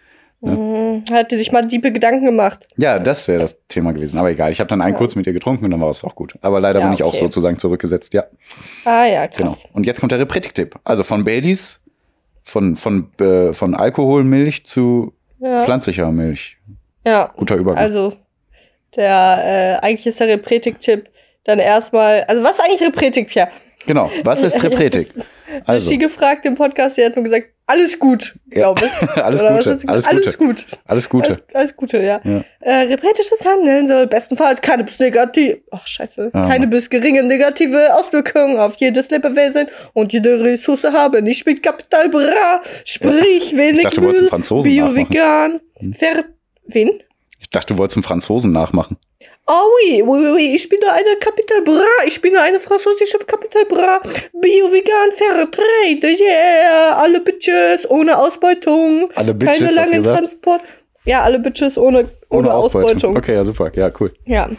[0.46, 1.04] Mhm.
[1.12, 2.68] Hat die sich mal diepe Gedanken gemacht.
[2.78, 4.52] Ja, das wäre das Thema gewesen, aber egal.
[4.52, 4.98] Ich habe dann einen Ja.
[4.98, 6.36] kurz mit ihr getrunken und dann war es auch gut.
[6.41, 7.20] Aber leider Ja, bin ich auch okay.
[7.20, 8.24] sozusagen zurückgesetzt, ja,
[8.86, 9.50] Ah ja, genau.
[9.50, 9.66] krass.
[9.74, 10.76] Und jetzt kommt der Repretik-Tipp.
[10.84, 11.80] Also von Baileys
[12.48, 15.62] Von, von, äh, von Alkoholmilch zu Ja.
[15.62, 16.58] pflanzlicher Milch.
[17.06, 17.32] ja.
[17.36, 17.84] Guter Übergang.
[17.84, 18.14] Also,
[18.96, 21.10] der, äh, eigentlich ist der Repretik-Tipp
[21.43, 23.50] dann erstmal, also was ist eigentlich Repretik, Pierre?
[23.86, 24.09] Genau.
[24.23, 25.09] Was ist Repretik?
[25.65, 25.89] Also.
[25.89, 29.09] Sie gefragt im Podcast, sie hat nur gesagt, alles gut, glaube ich.
[29.23, 29.88] alles Gute.
[29.88, 30.07] Alles gesagt?
[30.07, 30.17] Gute.
[30.17, 30.65] Alles gut.
[30.86, 31.29] Alles Gute.
[31.29, 32.21] Alles, alles Gute, ja.
[32.23, 32.43] Ja.
[32.59, 36.47] Äh, repretisches Handeln soll bestenfalls keine bis negativ, ach scheiße, Ja.
[36.47, 41.23] keine bis geringe negative Auswirkungen auf jedes Lebewesen und jede Ressource haben.
[41.23, 45.09] Nicht mit Kapital Bra, sprich wenig dachte, du wolltest einen Franzosen bio, nachmachen.
[45.09, 45.93] vegan, Hm.
[45.93, 46.25] ver...
[46.67, 46.91] Wen?
[47.39, 48.97] Ich dachte, du wolltest einen Franzosen nachmachen.
[49.48, 52.60] Oh oui, oui, oui, oui, ich bin nur eine Capital Bra, ich bin nur eine
[52.60, 54.02] französische Capital Bra,
[54.34, 60.04] bio, vegan, Fairtrade, yeah, alle Bitches, ohne Ausbeutung, Alle Bitches, keine langen?
[60.04, 60.62] Transport.
[61.06, 63.16] Ja, alle Bitches ohne, ohne, Ausbeutung.
[63.16, 63.72] Okay, ja, super.
[63.76, 64.12] Ja, cool.
[64.26, 64.50] Ja.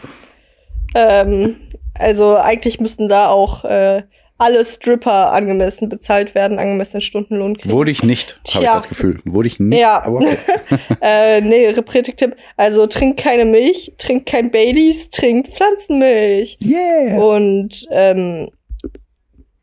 [0.95, 1.57] Ähm,
[1.93, 4.03] also eigentlich müssten da auch äh,
[4.37, 7.73] alle Stripper angemessen bezahlt werden, angemessenen Stundenlohn kriegen.
[7.73, 9.19] Wurde ich nicht, habe ich das Gefühl.
[9.25, 9.79] Wurde ich nicht.
[9.79, 10.03] Ja.
[10.03, 10.37] Aber okay.
[11.01, 12.35] äh, nee, Repretik-Tipp.
[12.55, 16.59] Also trink keine Milch, trink kein Baileys, trink Pflanzenmilch.
[16.61, 17.17] Yeah.
[17.17, 18.51] Und ähm,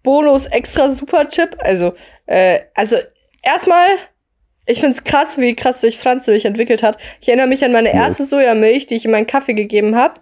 [0.02, 1.56] Bonus extra super Tipp.
[1.58, 1.94] Also,
[2.26, 2.96] äh, also
[3.42, 3.86] erstmal,
[4.66, 6.98] ich find's krass, wie krass sich Pflanzenmilch entwickelt hat.
[7.20, 10.20] Ich erinnere mich an meine erste Sojamilch, die ich in meinen Kaffee gegeben habe.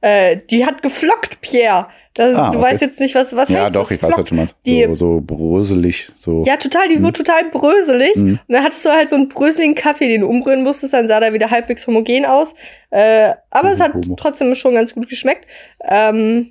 [0.00, 1.88] Äh, die hat geflockt, Pierre.
[2.14, 2.72] Das, Ah, du okay.
[2.72, 3.90] weißt jetzt nicht, was, was ja, heißt doch, das?
[3.92, 4.56] ich weiß, was du meinst.
[4.66, 6.10] Die- so, so bröselig.
[6.18, 6.40] So.
[6.44, 8.16] Ja, total, die wurde total bröselig.
[8.16, 8.30] Mhm.
[8.46, 11.20] Und dann hattest du halt so einen bröseligen Kaffee, den du umrühren musstest, dann sah
[11.20, 12.52] der wieder halbwegs homogen aus.
[12.90, 14.16] Äh, aber es hat Homo.
[14.16, 15.46] trotzdem schon ganz gut geschmeckt.
[15.88, 16.48] Ähm,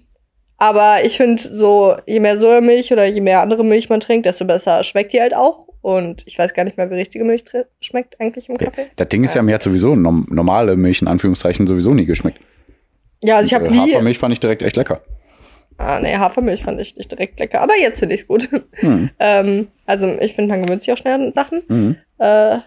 [0.58, 4.46] aber ich finde so, je mehr Sojamilch oder je mehr andere Milch man trinkt, desto
[4.46, 5.68] besser schmeckt die halt auch.
[5.82, 7.44] Und ich weiß gar nicht mehr, wie richtige Milch
[7.82, 8.88] schmeckt eigentlich im Kaffee.
[8.98, 12.40] Das Ding ist ja, mir hat sowieso normale Milch in Anführungszeichen sowieso nie geschmeckt.
[13.24, 13.80] Ja, also ich habe Äh, nie.
[13.80, 15.02] Hafermilch fand ich direkt echt lecker.
[15.80, 17.62] Ah, nee, Hafermilch fand ich nicht direkt lecker.
[17.62, 18.50] Aber jetzt finde ich es gut.
[18.76, 19.10] Hm.
[19.20, 21.64] ähm, also ich finde, man gewöhnt sich auch schnell an Sachen.
[21.68, 21.96] Mhm.
[22.20, 22.58] Äh,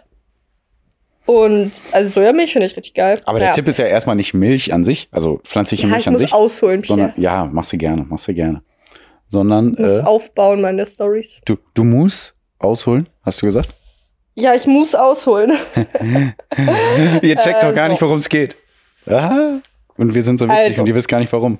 [1.26, 3.18] und also Sojamilch finde ich richtig geil.
[3.26, 3.54] Aber der ja.
[3.54, 6.22] Tipp ist ja erstmal nicht Milch an sich, also pflanzliche ja, Milch ich an muss
[6.22, 6.98] sich, ausholen, Pierre.
[7.00, 8.62] sondern ja, mach sie gerne, mach sie gerne.
[9.28, 11.40] Sondern Ich muss äh, aufbauen, meine Stories.
[11.44, 13.68] du, du musst ausholen, hast du gesagt?
[14.34, 15.52] Ja, ich muss ausholen.
[17.22, 17.92] Ihr checkt Äh, doch gar so.
[17.92, 18.56] nicht, worum es geht.
[19.06, 19.60] Aha.
[19.96, 20.82] Und wir sind so witzig Also.
[20.82, 21.58] und ihr wisst gar nicht warum.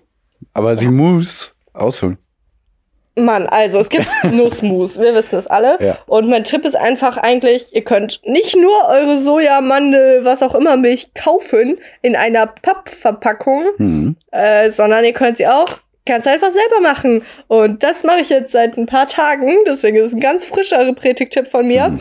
[0.53, 2.19] Aber sie muss ausholen.
[3.15, 5.77] Mann, also es gibt Nussmus, wir wissen es alle.
[5.85, 5.99] Ja.
[6.07, 10.55] Und mein Tipp ist einfach eigentlich, ihr könnt nicht nur eure Soja, Mandel, was auch
[10.55, 14.17] immer Milch kaufen in einer Pappverpackung, Hm.
[14.31, 15.69] äh, sondern ihr könnt sie auch
[16.07, 17.23] ganz einfach selber machen.
[17.49, 19.51] Und das mache ich jetzt seit ein paar Tagen.
[19.67, 21.91] Deswegen ist es ein ganz frischer Repretik-Tipp von mir.
[21.91, 22.01] Mhm.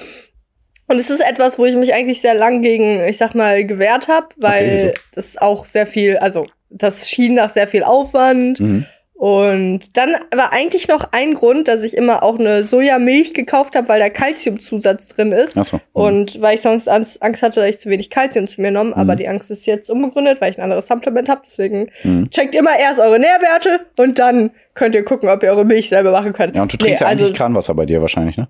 [0.88, 4.08] Und es ist etwas, wo ich mich eigentlich sehr lang gegen, ich sag mal, gewehrt
[4.08, 5.02] habe, weil Okay, wieso?
[5.14, 8.60] das auch sehr viel, also das schien nach sehr viel Aufwand.
[8.60, 8.86] Mhm.
[9.14, 13.88] Und dann war eigentlich noch ein Grund, dass ich immer auch eine Sojamilch gekauft habe,
[13.88, 15.56] weil da Kalziumzusatz drin ist.
[15.60, 15.80] Achso.
[15.94, 18.94] Und weil ich sonst Angst Angst hatte, dass ich zu wenig Kalzium zu mir genommen,
[18.94, 19.18] aber Mhm.
[19.18, 21.42] die Angst ist jetzt unbegründet, weil ich ein anderes Supplement habe.
[21.46, 22.30] Deswegen Mhm.
[22.32, 26.12] checkt immer erst eure Nährwerte und dann könnt ihr gucken, ob ihr eure Milch selber
[26.12, 26.56] machen könnt.
[26.56, 28.48] Ja, und du trinkst Nee, ja eigentlich also- Kranwasser bei dir wahrscheinlich, ne?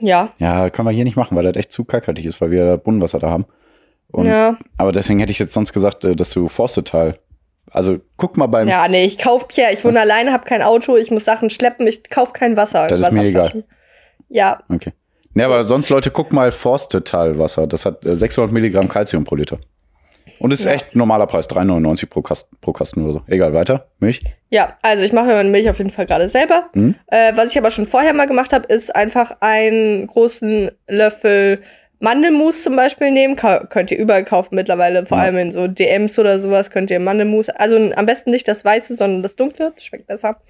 [0.00, 2.78] Ja, Ja, können wir hier nicht machen, weil das echt zu kalkhaltig ist, weil wir
[2.78, 3.44] Brunnenwasser da haben.
[4.10, 4.56] Und, ja.
[4.78, 7.18] Aber deswegen hätte ich jetzt sonst gesagt, äh, dass du Forstetal.
[7.70, 8.68] Also guck mal beim.
[8.68, 11.86] Ja, nee, ich kauf Pierre, ich wohne alleine, habe kein Auto, ich muss Sachen schleppen,
[11.86, 12.86] ich kauf kein Wasser.
[12.86, 13.64] Das ist mir Wasserflaschen.
[14.28, 14.92] Ja, Okay.
[15.34, 17.66] Ne, aber sonst, Leute, guck mal Forstetal-Wasser.
[17.66, 19.58] Das hat äh, 600 Milligramm Calcium pro Liter.
[20.40, 20.72] Und ist Ja.
[20.72, 23.22] echt normaler Preis, 3,99 pro Kasten, pro Kasten oder so.
[23.26, 23.88] Egal, weiter.
[24.00, 24.20] Milch.
[24.50, 26.70] Ja, also ich mache mir meine Milch auf jeden Fall gerade selber.
[26.74, 26.94] Mhm.
[27.08, 31.60] Äh, was ich aber schon vorher mal gemacht habe, ist einfach einen großen Löffel
[32.00, 33.36] Mandelmus zum Beispiel nehmen.
[33.36, 35.24] Könnt ihr überall kaufen mittlerweile, vor Ja.
[35.24, 37.48] allem in so DMs oder sowas könnt ihr Mandelmus.
[37.48, 39.72] Also am besten nicht das Weiße, sondern das Dunkle.
[39.74, 40.40] Das schmeckt besser.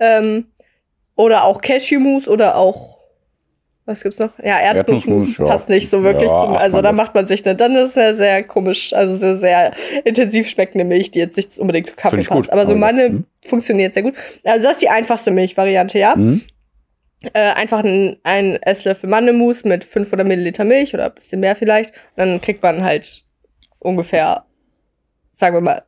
[0.00, 0.46] Ähm,
[1.16, 2.94] oder auch Cashewmus oder auch
[3.86, 4.38] was gibt's noch?
[4.38, 5.44] Ja, Erdnussmus Erdnussmus, ja.
[5.44, 6.56] passt nicht so wirklich Ja, zum.
[6.56, 9.72] Also da macht man sich ne, dann ist es ja sehr komisch, also sehr, sehr
[10.04, 12.30] intensiv schmeckende Milch, die jetzt nicht unbedingt zu Kaffee passt.
[12.30, 12.50] gut.
[12.50, 13.24] Aber so Mandel hm.
[13.44, 14.14] funktioniert sehr gut.
[14.42, 16.16] Also das ist die einfachste Milchvariante, ja.
[16.16, 16.40] Mhm.
[17.32, 21.90] Äh, einfach ein, ein Esslöffel Mandelmus mit 500 Milliliter Milch oder ein bisschen mehr vielleicht.
[22.16, 23.22] Und dann kriegt man halt
[23.78, 24.44] ungefähr,
[25.34, 25.82] sagen wir mal,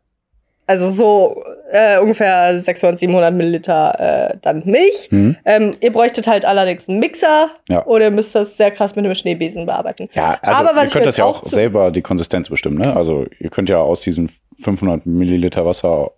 [0.68, 5.08] also so äh, ungefähr 600, 700 Milliliter äh, dann Milch.
[5.10, 5.36] Mhm.
[5.44, 7.86] Ähm, ihr bräuchtet halt allerdings einen Mixer Ja.
[7.86, 10.08] oder ihr müsst das sehr krass mit einem Schneebesen bearbeiten.
[10.12, 12.96] Ja, also Aber was ihr könnt das ja auch selber die Konsistenz bestimmen, ne?
[12.96, 14.28] Also ihr könnt ja aus diesen
[14.60, 16.10] 500 Milliliter Wasser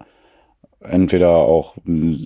[0.81, 1.77] entweder auch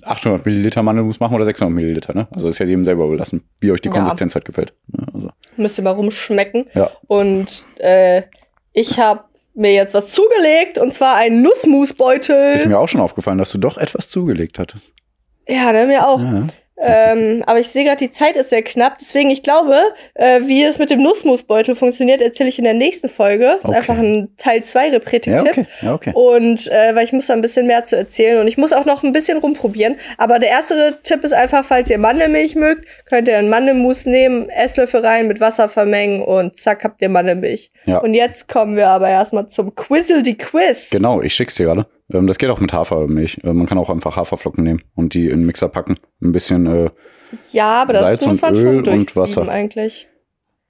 [0.03, 2.27] 800 Milliliter Mandelmus machen oder 600 Milliliter, ne?
[2.31, 3.95] Also ist ja jedem selber überlassen, wie euch die Ja.
[3.95, 4.73] Konsistenz halt gefällt.
[4.87, 5.05] Ne?
[5.13, 6.65] Also, Müsst ihr mal rumschmecken.
[6.73, 6.89] ja.
[7.07, 7.47] Und
[7.79, 8.23] äh,
[8.73, 9.23] ich habe
[9.55, 12.55] mir jetzt was zugelegt und zwar einen Nussmusbeutel.
[12.55, 14.93] Ist mir auch schon aufgefallen, dass du doch etwas zugelegt hattest.
[15.47, 16.21] ja, ne, mir auch.
[16.21, 16.47] Ja.
[16.81, 18.97] Ähm, aber ich sehe gerade, die Zeit ist sehr knapp.
[18.99, 19.75] Deswegen, ich glaube,
[20.15, 23.57] äh, wie es mit dem Nussmusbeutel funktioniert, erzähle ich in der nächsten Folge.
[23.61, 23.71] Das Okay.
[23.71, 25.49] ist einfach ein Teil 2 Ja, Repretik-Tipp.
[25.51, 25.65] okay.
[25.81, 26.11] Ja, okay.
[26.15, 28.85] Und äh, weil ich muss da ein bisschen mehr zu erzählen und ich muss auch
[28.85, 29.97] noch ein bisschen rumprobieren.
[30.17, 34.49] Aber der erste Tipp ist einfach, falls ihr Mandelmilch mögt, könnt ihr einen Mandelmus nehmen,
[34.49, 37.71] Esslöffel rein, mit Wasser vermengen und zack, habt ihr Mandelmilch.
[37.85, 37.99] Ja.
[37.99, 40.89] Und jetzt kommen wir aber erstmal zum Quizzle die Quiz.
[40.89, 41.85] Genau, ich schick's dir gerade.
[42.13, 43.39] Ähm, das geht auch mit Hafermilch.
[43.43, 45.97] Äh, man kann auch einfach Haferflocken nehmen und die in den Mixer packen.
[46.21, 46.89] Ein bisschen, äh,
[47.51, 49.47] Ja, aber das Salz muss und man Öl schon und Wasser.
[49.49, 50.07] eigentlich.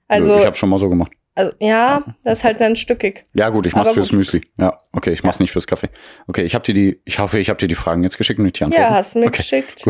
[0.08, 1.12] also, ich habe schon mal so gemacht.
[1.34, 3.24] also, ja, das ist halt dann stückig.
[3.34, 4.18] Ja, gut, ich mach's Aber fürs gut.
[4.18, 4.42] Müsli.
[4.58, 5.88] Ja, okay, ich mach's nicht fürs Kaffee.
[6.26, 8.44] Okay, ich habe dir die, ich hoffe, ich habe dir die Fragen jetzt geschickt und
[8.46, 8.82] nicht die Antworten.
[8.82, 9.38] Ja, hast du mir okay.
[9.38, 9.84] geschickt.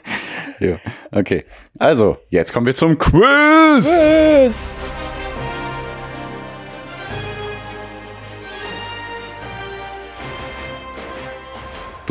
[0.60, 0.78] ja,
[1.10, 1.44] okay.
[1.78, 3.22] Also, jetzt kommen wir zum Quiz.
[3.86, 4.52] Quiz.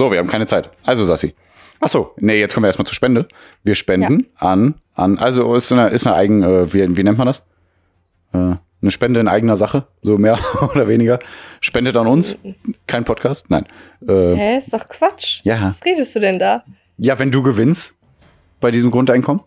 [0.01, 0.71] So, wir haben keine Zeit.
[0.83, 1.35] Also, Sassi.
[1.79, 3.27] Ach so, nee, jetzt kommen wir erstmal zur Spende.
[3.63, 7.27] Wir spenden an, an, also ist eine, ist eine eigen, äh, wie, wie nennt man
[7.27, 7.43] das?
[8.33, 10.39] Äh, eine Spende in eigener Sache, so mehr
[10.73, 11.19] oder weniger.
[11.59, 12.35] Spendet an uns.
[12.87, 13.67] Kein Podcast, nein.
[14.07, 15.41] Äh, Hä, ist doch Quatsch.
[15.43, 15.69] ja.
[15.69, 16.63] Was redest du denn da?
[16.97, 17.93] Ja, wenn du gewinnst
[18.59, 19.43] bei diesem Grundeinkommen,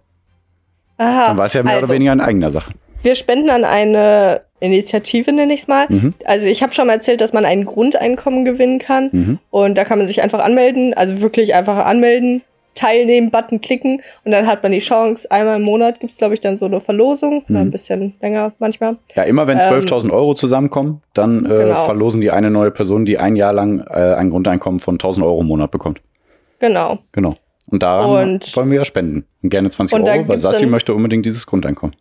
[0.98, 1.26] Aha.
[1.30, 2.74] dann war es ja mehr also, oder weniger in eigener Sache.
[3.02, 5.86] Wir spenden an eine Initiative, nenne ich es mal.
[5.88, 6.14] Mhm.
[6.24, 9.08] Also ich habe schon mal erzählt, dass man ein Grundeinkommen gewinnen kann.
[9.12, 9.38] Mhm.
[9.50, 12.42] Und da kann man sich einfach anmelden, also wirklich einfach anmelden,
[12.74, 16.34] teilnehmen, Button klicken und dann hat man die Chance, einmal im Monat gibt es, glaube
[16.34, 17.56] ich, dann so eine Verlosung, Mhm.
[17.56, 18.96] ein bisschen länger manchmal.
[19.14, 21.84] Ja, immer wenn Ähm, 12.000 Euro zusammenkommen, dann äh, Genau.
[21.84, 25.42] verlosen die eine neue Person, die ein Jahr lang äh, ein Grundeinkommen von 1.000 Euro
[25.42, 26.00] im Monat bekommt.
[26.58, 26.98] Genau.
[27.12, 27.34] Genau.
[27.70, 29.24] Und daran Und- wollen wir ja spenden.
[29.42, 31.94] Und gerne 20 Und da Euro, weil Sassi möchte unbedingt dieses Grundeinkommen.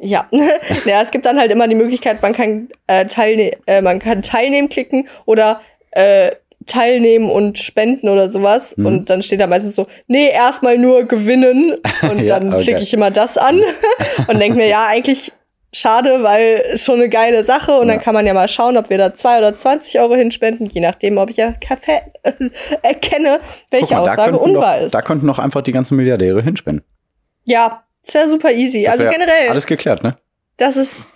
[0.00, 0.28] Ja.
[0.84, 4.22] ja, es gibt dann halt immer die Möglichkeit, man kann, äh, teilne äh, man kann
[4.22, 5.60] teilnehmen klicken oder
[5.92, 6.32] äh,
[6.66, 8.76] teilnehmen und spenden oder sowas.
[8.76, 8.86] Mhm.
[8.86, 11.76] Und dann steht da meistens so, nee, erstmal nur gewinnen.
[12.02, 12.64] Und Ja, dann okay.
[12.64, 13.60] klicke ich immer das an
[14.28, 15.32] und denke mir, ja, eigentlich
[15.72, 17.72] schade, weil ist schon eine geile Sache.
[17.78, 17.94] Und Ja.
[17.94, 20.80] dann kann man ja mal schauen, ob wir da 2 oder 20 Euro hinspenden, je
[20.82, 22.00] nachdem, ob ich ja Kaffee
[22.82, 23.40] erkenne,
[23.70, 24.94] welche da Aussage unwahr noch, ist.
[24.94, 26.84] da könnten noch einfach die ganzen Milliardäre hinspenden.
[27.44, 28.84] ja, ist ja super easy.
[28.84, 29.48] Das also generell.
[29.50, 30.16] Alles geklärt, ne?
[30.56, 31.06] Das ist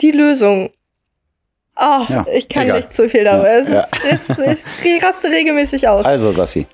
[0.00, 0.70] die Lösung.
[1.74, 2.76] Ah, Ja, ich kann egal.
[2.78, 3.48] nicht zu viel darüber.
[3.50, 3.80] Ja, es ja.
[4.10, 6.04] ist, es, es, ich raste regelmäßig aus.
[6.04, 6.66] Also, Sassi,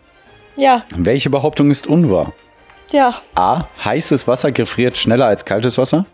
[0.57, 2.33] Ja, welche Behauptung ist unwahr?
[2.91, 3.15] ja.
[3.35, 3.65] A.
[3.85, 6.07] Heißes Wasser gefriert schneller als kaltes Wasser.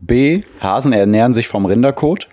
[0.00, 0.42] B.
[0.60, 2.28] Hasen ernähren sich vom Rinderkot.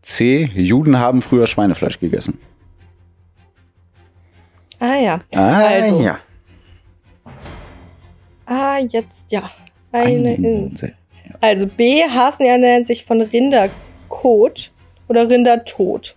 [0.00, 0.50] C.
[0.54, 2.40] Juden haben früher Schweinefleisch gegessen.
[4.80, 5.20] Ah ja.
[5.34, 6.02] Ah, Also.
[6.02, 6.18] ja.
[8.46, 9.50] Ah, jetzt ja.
[9.92, 10.62] Eine Insel.
[10.62, 10.94] Insel.
[11.40, 14.70] Also B, Hasen ernähren sich von Rinderkot
[15.08, 16.14] oder Rindertod.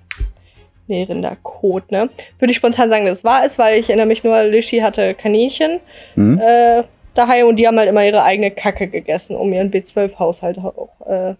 [0.87, 2.09] Nee, Rinderkot, ne?
[2.37, 5.15] Würde ich spontan sagen, dass es wahr ist, weil ich erinnere mich nur, Lischi hatte
[5.15, 5.79] Kaninchen
[6.13, 6.39] Hm?
[6.39, 6.83] äh,
[7.15, 11.33] daheim und die haben halt immer ihre eigene Kacke gegessen, um ihren B12-Haushalt auch äh,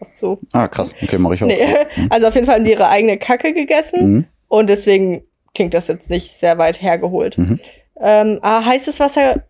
[0.00, 0.38] aufzu.
[0.52, 0.94] Ah, krass.
[1.02, 1.46] Okay, mache ich auch.
[1.46, 1.66] Nee.
[2.10, 4.12] Also auf jeden Fall haben die ihre eigene Kacke gegessen.
[4.12, 4.24] Mhm.
[4.48, 5.22] Und deswegen
[5.54, 7.38] klingt das jetzt nicht sehr weit hergeholt.
[7.38, 7.58] Mhm.
[8.00, 9.44] Ähm, ah, heißes Wasser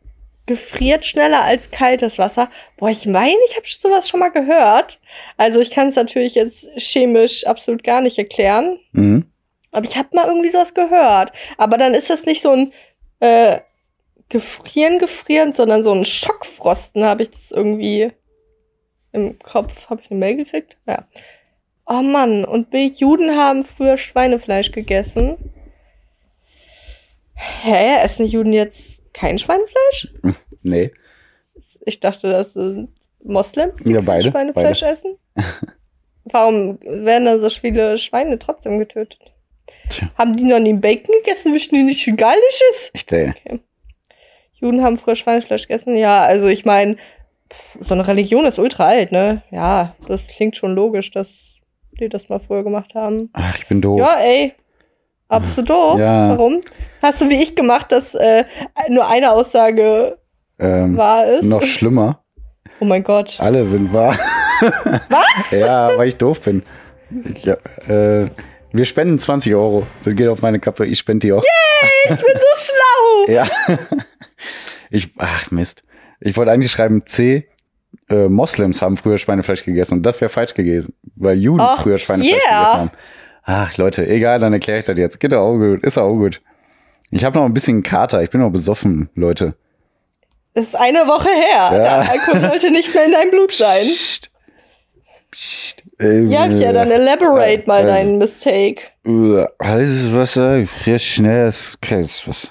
[0.47, 2.51] gefriert schneller als kaltes Wasser.
[2.77, 5.01] Boah, ich meine, ich habe sowas schon mal gehört.
[5.37, 8.81] Also ich kann es natürlich jetzt chemisch absolut gar nicht erklären.
[8.93, 9.27] Mhm.
[9.73, 11.33] Aber ich habe mal irgendwie sowas gehört.
[11.57, 12.73] Aber dann ist das nicht so ein
[13.21, 13.61] äh,
[14.29, 18.13] Gefrieren, Gefrieren, sondern so ein Schockfrosten habe ich das irgendwie
[19.13, 19.91] im Kopf.
[19.91, 20.79] Habe ich eine Mail gekriegt?
[20.87, 21.07] Ja.
[21.87, 25.37] Oh Mann, und Juden haben früher Schweinefleisch gegessen.
[27.35, 30.09] Hä, essen die Juden jetzt kein Schweinefleisch?
[30.63, 30.93] Nee.
[31.85, 32.91] Ich dachte, das sind
[33.23, 35.17] Moslems, die Ja, beide, Schweinefleisch essen.
[36.25, 39.33] Warum werden dann so viele Schweine trotzdem getötet?
[39.89, 40.11] Tja.
[40.17, 41.55] Haben die noch nie Bacon gegessen?
[41.55, 42.95] Wissen die nicht, wie geil das ist?
[42.95, 43.33] Echt, ey.
[44.55, 45.97] Juden haben früher Schweinefleisch gegessen.
[45.97, 46.97] Ja, also ich meine,
[47.81, 49.43] so eine Religion ist ultra alt, ne?
[49.51, 51.29] Ja, das klingt schon logisch, dass
[51.99, 53.31] die das mal früher gemacht haben.
[53.33, 53.99] Ach, ich bin doof.
[53.99, 54.55] Ja, ey.
[55.31, 55.99] Absolut doof.
[55.99, 56.31] Ja.
[56.31, 56.61] Warum?
[57.01, 58.45] Hast du wie ich gemacht, dass äh,
[58.89, 60.19] nur eine Aussage
[60.59, 61.47] ähm, wahr ist?
[61.47, 62.23] noch schlimmer.
[62.81, 63.37] Oh mein Gott.
[63.39, 64.17] Alle sind wahr.
[64.61, 65.51] Was?
[65.53, 66.63] ja, weil ich doof bin.
[67.33, 68.27] Ich, äh,
[68.73, 69.87] wir spenden 20 Euro.
[70.03, 70.87] Das geht auf meine Kappe.
[70.87, 71.43] Ich spende die auch.
[72.05, 72.77] Ich bin so schlau.
[73.29, 73.47] Ja.
[74.91, 75.85] Ich, ach Mist.
[76.21, 77.49] Ich wollte eigentlich schreiben C.
[78.09, 81.99] Äh, Moslems haben früher Schweinefleisch gegessen und das wäre falsch gewesen, weil Juden Ach, früher
[81.99, 82.59] Schweinefleisch yeah.
[82.59, 82.91] gegessen haben.
[83.45, 85.21] Ach Leute, egal, dann erkläre ich das jetzt.
[85.21, 86.41] Geht auch gut, ist auch gut.
[87.11, 89.55] Ich habe noch ein bisschen Kater, ich bin noch besoffen, Leute.
[90.55, 91.71] Das ist eine Woche her.
[91.73, 92.03] Ja.
[92.03, 93.83] Der Alkohol sollte nicht mehr in deinem Blut sein.
[93.85, 94.31] Psst.
[95.31, 95.85] Psst.
[96.01, 97.89] Äh, Ja, Pierre, dann elaborate mal also.
[97.91, 98.83] deinen Mistake.
[99.05, 102.49] Äh, Heißes Wasser, frisch schnell, ist kaltes Wasser.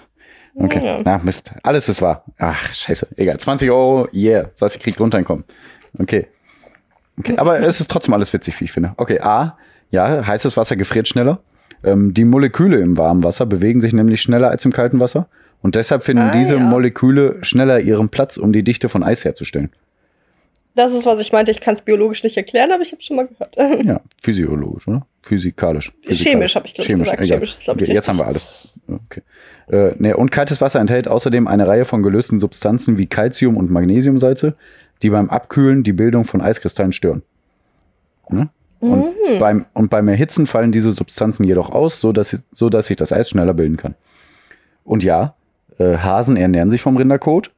[0.56, 0.84] Okay.
[0.86, 0.98] Ja.
[1.04, 1.54] Na, Mist.
[1.64, 2.26] Alles ist wahr.
[2.38, 3.08] Ach, scheiße.
[3.16, 3.38] Egal.
[3.38, 4.50] 20 Euro, yeah.
[4.56, 5.46] Sassi kriegt Grundeinkommen.
[5.98, 6.28] Okay.
[7.18, 7.36] Okay.
[7.38, 8.94] Aber es ist trotzdem alles witzig, wie ich finde.
[8.98, 9.20] Okay.
[9.22, 9.58] A.
[9.92, 11.40] Ja, heißes Wasser gefriert schneller.
[11.84, 15.28] Ähm, die Moleküle im warmen Wasser bewegen sich nämlich schneller als im kalten Wasser.
[15.62, 16.60] Und deshalb finden Ah, diese ja.
[16.60, 19.70] Moleküle schneller ihren Platz, um die Dichte von Eis herzustellen.
[20.76, 21.52] Das ist, was ich meinte.
[21.52, 23.56] Ich kann es biologisch nicht erklären, aber ich habe schon mal gehört.
[23.86, 25.06] Ja, physiologisch, oder?
[25.24, 25.92] Physikalisch.
[26.08, 27.22] Chemisch habe ich, glaube ich, Chemisch, gesagt.
[27.22, 27.38] egal.
[27.38, 28.78] Chemisch ist, glaube ich, okay, jetzt haben wir alles.
[28.88, 29.22] Okay.
[29.70, 33.70] Äh, nee, und kaltes Wasser enthält außerdem eine Reihe von gelösten Substanzen wie Calcium und
[33.70, 34.56] Magnesiumsalze,
[35.02, 37.24] die beim Abkühlen die Bildung von Eiskristallen stören.
[38.30, 38.50] Ne?
[38.80, 39.40] Und, Mhm.
[39.40, 42.98] beim, und beim Erhitzen fallen diese Substanzen jedoch aus, so dass, sie- so dass sich
[42.98, 43.96] das Eis schneller bilden kann.
[44.84, 45.36] Und ja,
[45.78, 47.52] äh, Hasen ernähren sich vom Rinderkot.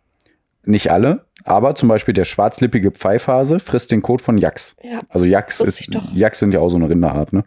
[0.63, 4.76] Nicht alle, aber zum Beispiel der schwarzlippige Pfeifhase frisst den Kot von Yaks.
[4.84, 4.99] Ja.
[5.09, 5.89] Also Yaks, ist.
[6.13, 7.34] Yaks sind ja auch so eine Rinderart.
[7.34, 7.43] Ne?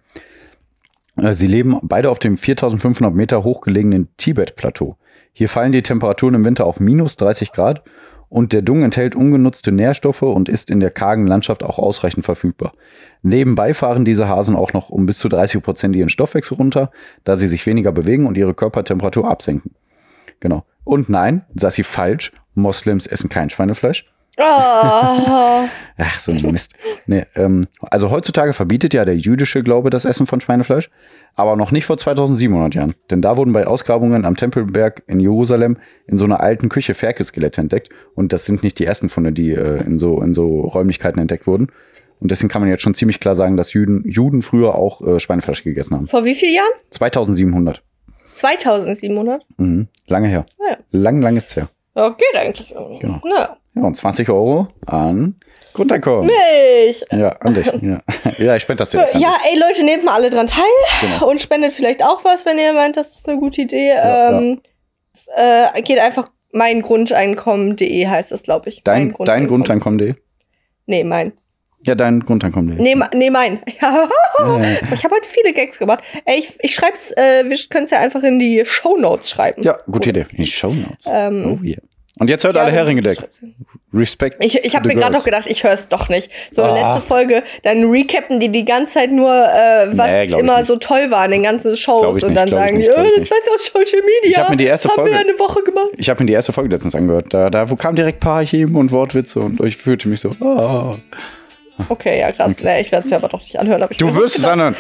[1.17, 4.97] Äh, Sie leben beide auf dem 4500 Meter hochgelegenen Tibet-Plateau.
[5.33, 7.83] Hier fallen die Temperaturen im Winter auf minus 30 Grad
[8.29, 12.73] und der Dung enthält ungenutzte Nährstoffe und ist in der kargen Landschaft auch ausreichend verfügbar.
[13.23, 16.91] Nebenbei fahren diese Hasen auch noch um bis zu 30 Prozent ihren Stoffwechsel runter,
[17.25, 19.75] da sie sich weniger bewegen und ihre Körpertemperatur absenken.
[20.41, 20.65] Genau.
[20.85, 24.05] Und nein, Sassi falsch, Moslems essen kein Schweinefleisch.
[24.37, 25.67] Ah,
[25.97, 26.75] Ach, so ein Mist.
[27.07, 30.91] Nee, ähm, also heutzutage verbietet ja der jüdische Glaube das Essen von Schweinefleisch,
[31.37, 32.95] aber noch nicht vor 2700 Jahren.
[33.11, 37.61] Denn da wurden bei Ausgrabungen am Tempelberg in Jerusalem in so einer alten Küche Ferkelskelette
[37.61, 37.91] entdeckt.
[38.15, 41.47] Und das sind nicht die ersten Funde, die äh, in, so, in so Räumlichkeiten entdeckt
[41.47, 41.69] wurden.
[42.21, 45.21] Und deswegen kann man jetzt schon ziemlich klar sagen, dass Juden, Juden früher auch äh,
[45.21, 46.07] Schweinefleisch gegessen haben.
[46.07, 46.71] vor wie vielen Jahren?
[46.91, 47.83] 2700.
[48.33, 49.43] 2700?
[49.59, 49.89] Mhm.
[50.07, 50.47] Lange her.
[50.59, 50.77] Ah ja.
[50.91, 51.69] Lang, lang ist's her.
[51.95, 52.69] Ja, geht eigentlich.
[52.69, 53.21] Genau.
[53.25, 53.57] Ja.
[53.77, 55.37] Ja, und 20 Euro an
[55.73, 56.27] Grundeinkommen.
[56.27, 57.05] Mich.
[57.11, 57.67] Ja, an dich.
[57.83, 58.01] Ja,
[58.39, 59.15] ja ich spende das direkt.
[59.17, 60.63] an Ja, ey Leute, nehmt mal alle dran teil
[61.01, 61.29] Genau.
[61.29, 63.89] und spendet vielleicht auch was, wenn ihr meint, das ist eine gute Idee.
[63.89, 64.61] Ja, ähm,
[65.37, 68.83] Äh, geht einfach meingrundeinkommen.de heißt das, glaube ich.
[68.85, 70.15] Dein, Mein dein Grundeinkommen.de?
[70.87, 71.33] Nee, mein.
[71.85, 72.81] Ja, dein Grundeinkommen.de.
[72.83, 73.61] Nee, nee mein.
[73.81, 74.09] Ja.
[74.93, 76.03] Ich habe heute viele Gags gemacht.
[76.25, 79.63] Ey, ich, ich schreib's, äh, wir können es ja einfach in die Shownotes schreiben.
[79.63, 80.11] ja, gute.
[80.11, 80.27] Idee.
[80.33, 81.07] In die Shownotes.
[81.11, 81.79] Ähm, oh yeah.
[82.21, 83.19] Und jetzt hört Ja, alle Heringe Deck.
[83.93, 84.37] Respekt.
[84.41, 86.31] Ich, ich habe mir gerade noch gedacht, ich höre es doch nicht.
[86.53, 86.93] So Ah.
[86.95, 91.11] letzte Folge, dann recappen die die ganze Zeit nur, äh, was Nee, immer so toll
[91.11, 92.23] war in den ganzen Shows.
[92.23, 93.05] und dann sagen die, ich das.
[93.21, 94.31] Beste aus Social Media.
[94.31, 95.91] Ich hab mir die erste haben Folge- wir eine Woche gemacht.
[95.97, 97.27] Ich habe mir die erste Folge letztens angehört.
[97.35, 100.31] Da, da wo kam direkt Parchim und Wortwitze und ich fühlte mich so.
[100.41, 100.97] ah.
[101.89, 102.57] Okay, ja, krass.
[102.61, 103.83] Nee, ich werde es mir aber doch nicht anhören.
[103.83, 104.77] Hab ich Du wirst es anhören.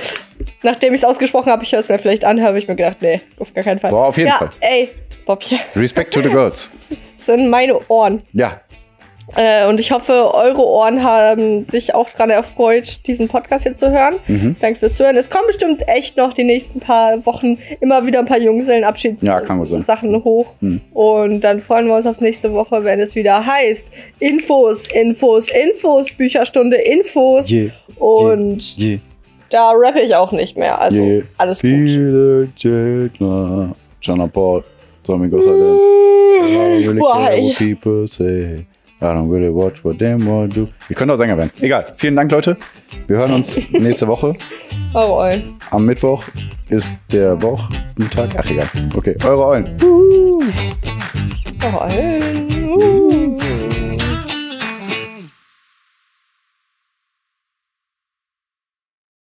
[0.62, 2.99] Nachdem ich es ausgesprochen habe, ich höre es mir vielleicht an, habe ich mir gedacht,
[3.01, 3.90] nee, auf gar keinen Fall.
[3.90, 4.51] Boah, auf jeden ja, Fall.
[4.61, 4.90] Ey,
[5.26, 6.88] Bobchen, Respect to the girls.
[6.88, 8.22] das sind meine Ohren.
[8.32, 8.61] Ja.
[9.37, 13.91] Äh, und ich hoffe, eure Ohren haben sich auch daran erfreut, diesen Podcast hier zu
[13.91, 14.16] hören.
[14.28, 14.57] Mhm.
[14.61, 15.16] Danke fürs Zuhören.
[15.16, 19.59] Es kommen bestimmt echt noch die nächsten paar Wochen immer wieder ein paar Ja, kann
[19.59, 19.80] gut sein.
[19.80, 20.55] Junggesellenabschiedssachen hoch.
[20.61, 20.80] Mhm.
[20.93, 26.12] Und dann freuen wir uns auf nächste Woche, wenn es wieder heißt Infos, Infos, Infos,
[26.12, 27.51] Bücherstunde, Infos.
[27.51, 27.70] Yeah.
[27.97, 28.99] Und Yeah.
[29.51, 30.80] da rappe ich auch nicht mehr.
[30.80, 31.22] Also Yeah.
[31.39, 31.70] alles gut.
[31.70, 32.49] Viele
[34.28, 34.62] Paul.
[35.05, 35.55] Tommy Gossadin.
[35.62, 38.64] I don't really what people say.
[39.05, 40.68] I don't really watch what them want do.
[40.88, 41.50] Ihr könnt auch Sänger werden.
[41.61, 41.92] Egal.
[41.96, 42.57] Vielen Dank, Leute.
[43.07, 44.34] Wir hören uns nächste Woche.
[44.94, 45.55] Eure Eulen.
[45.70, 46.24] Am Mittwoch
[46.68, 48.30] ist der Wochentag.
[48.38, 48.68] Ach, egal.
[48.96, 49.76] Okay, eure Eulen.
[51.62, 53.24] Eure Eulen.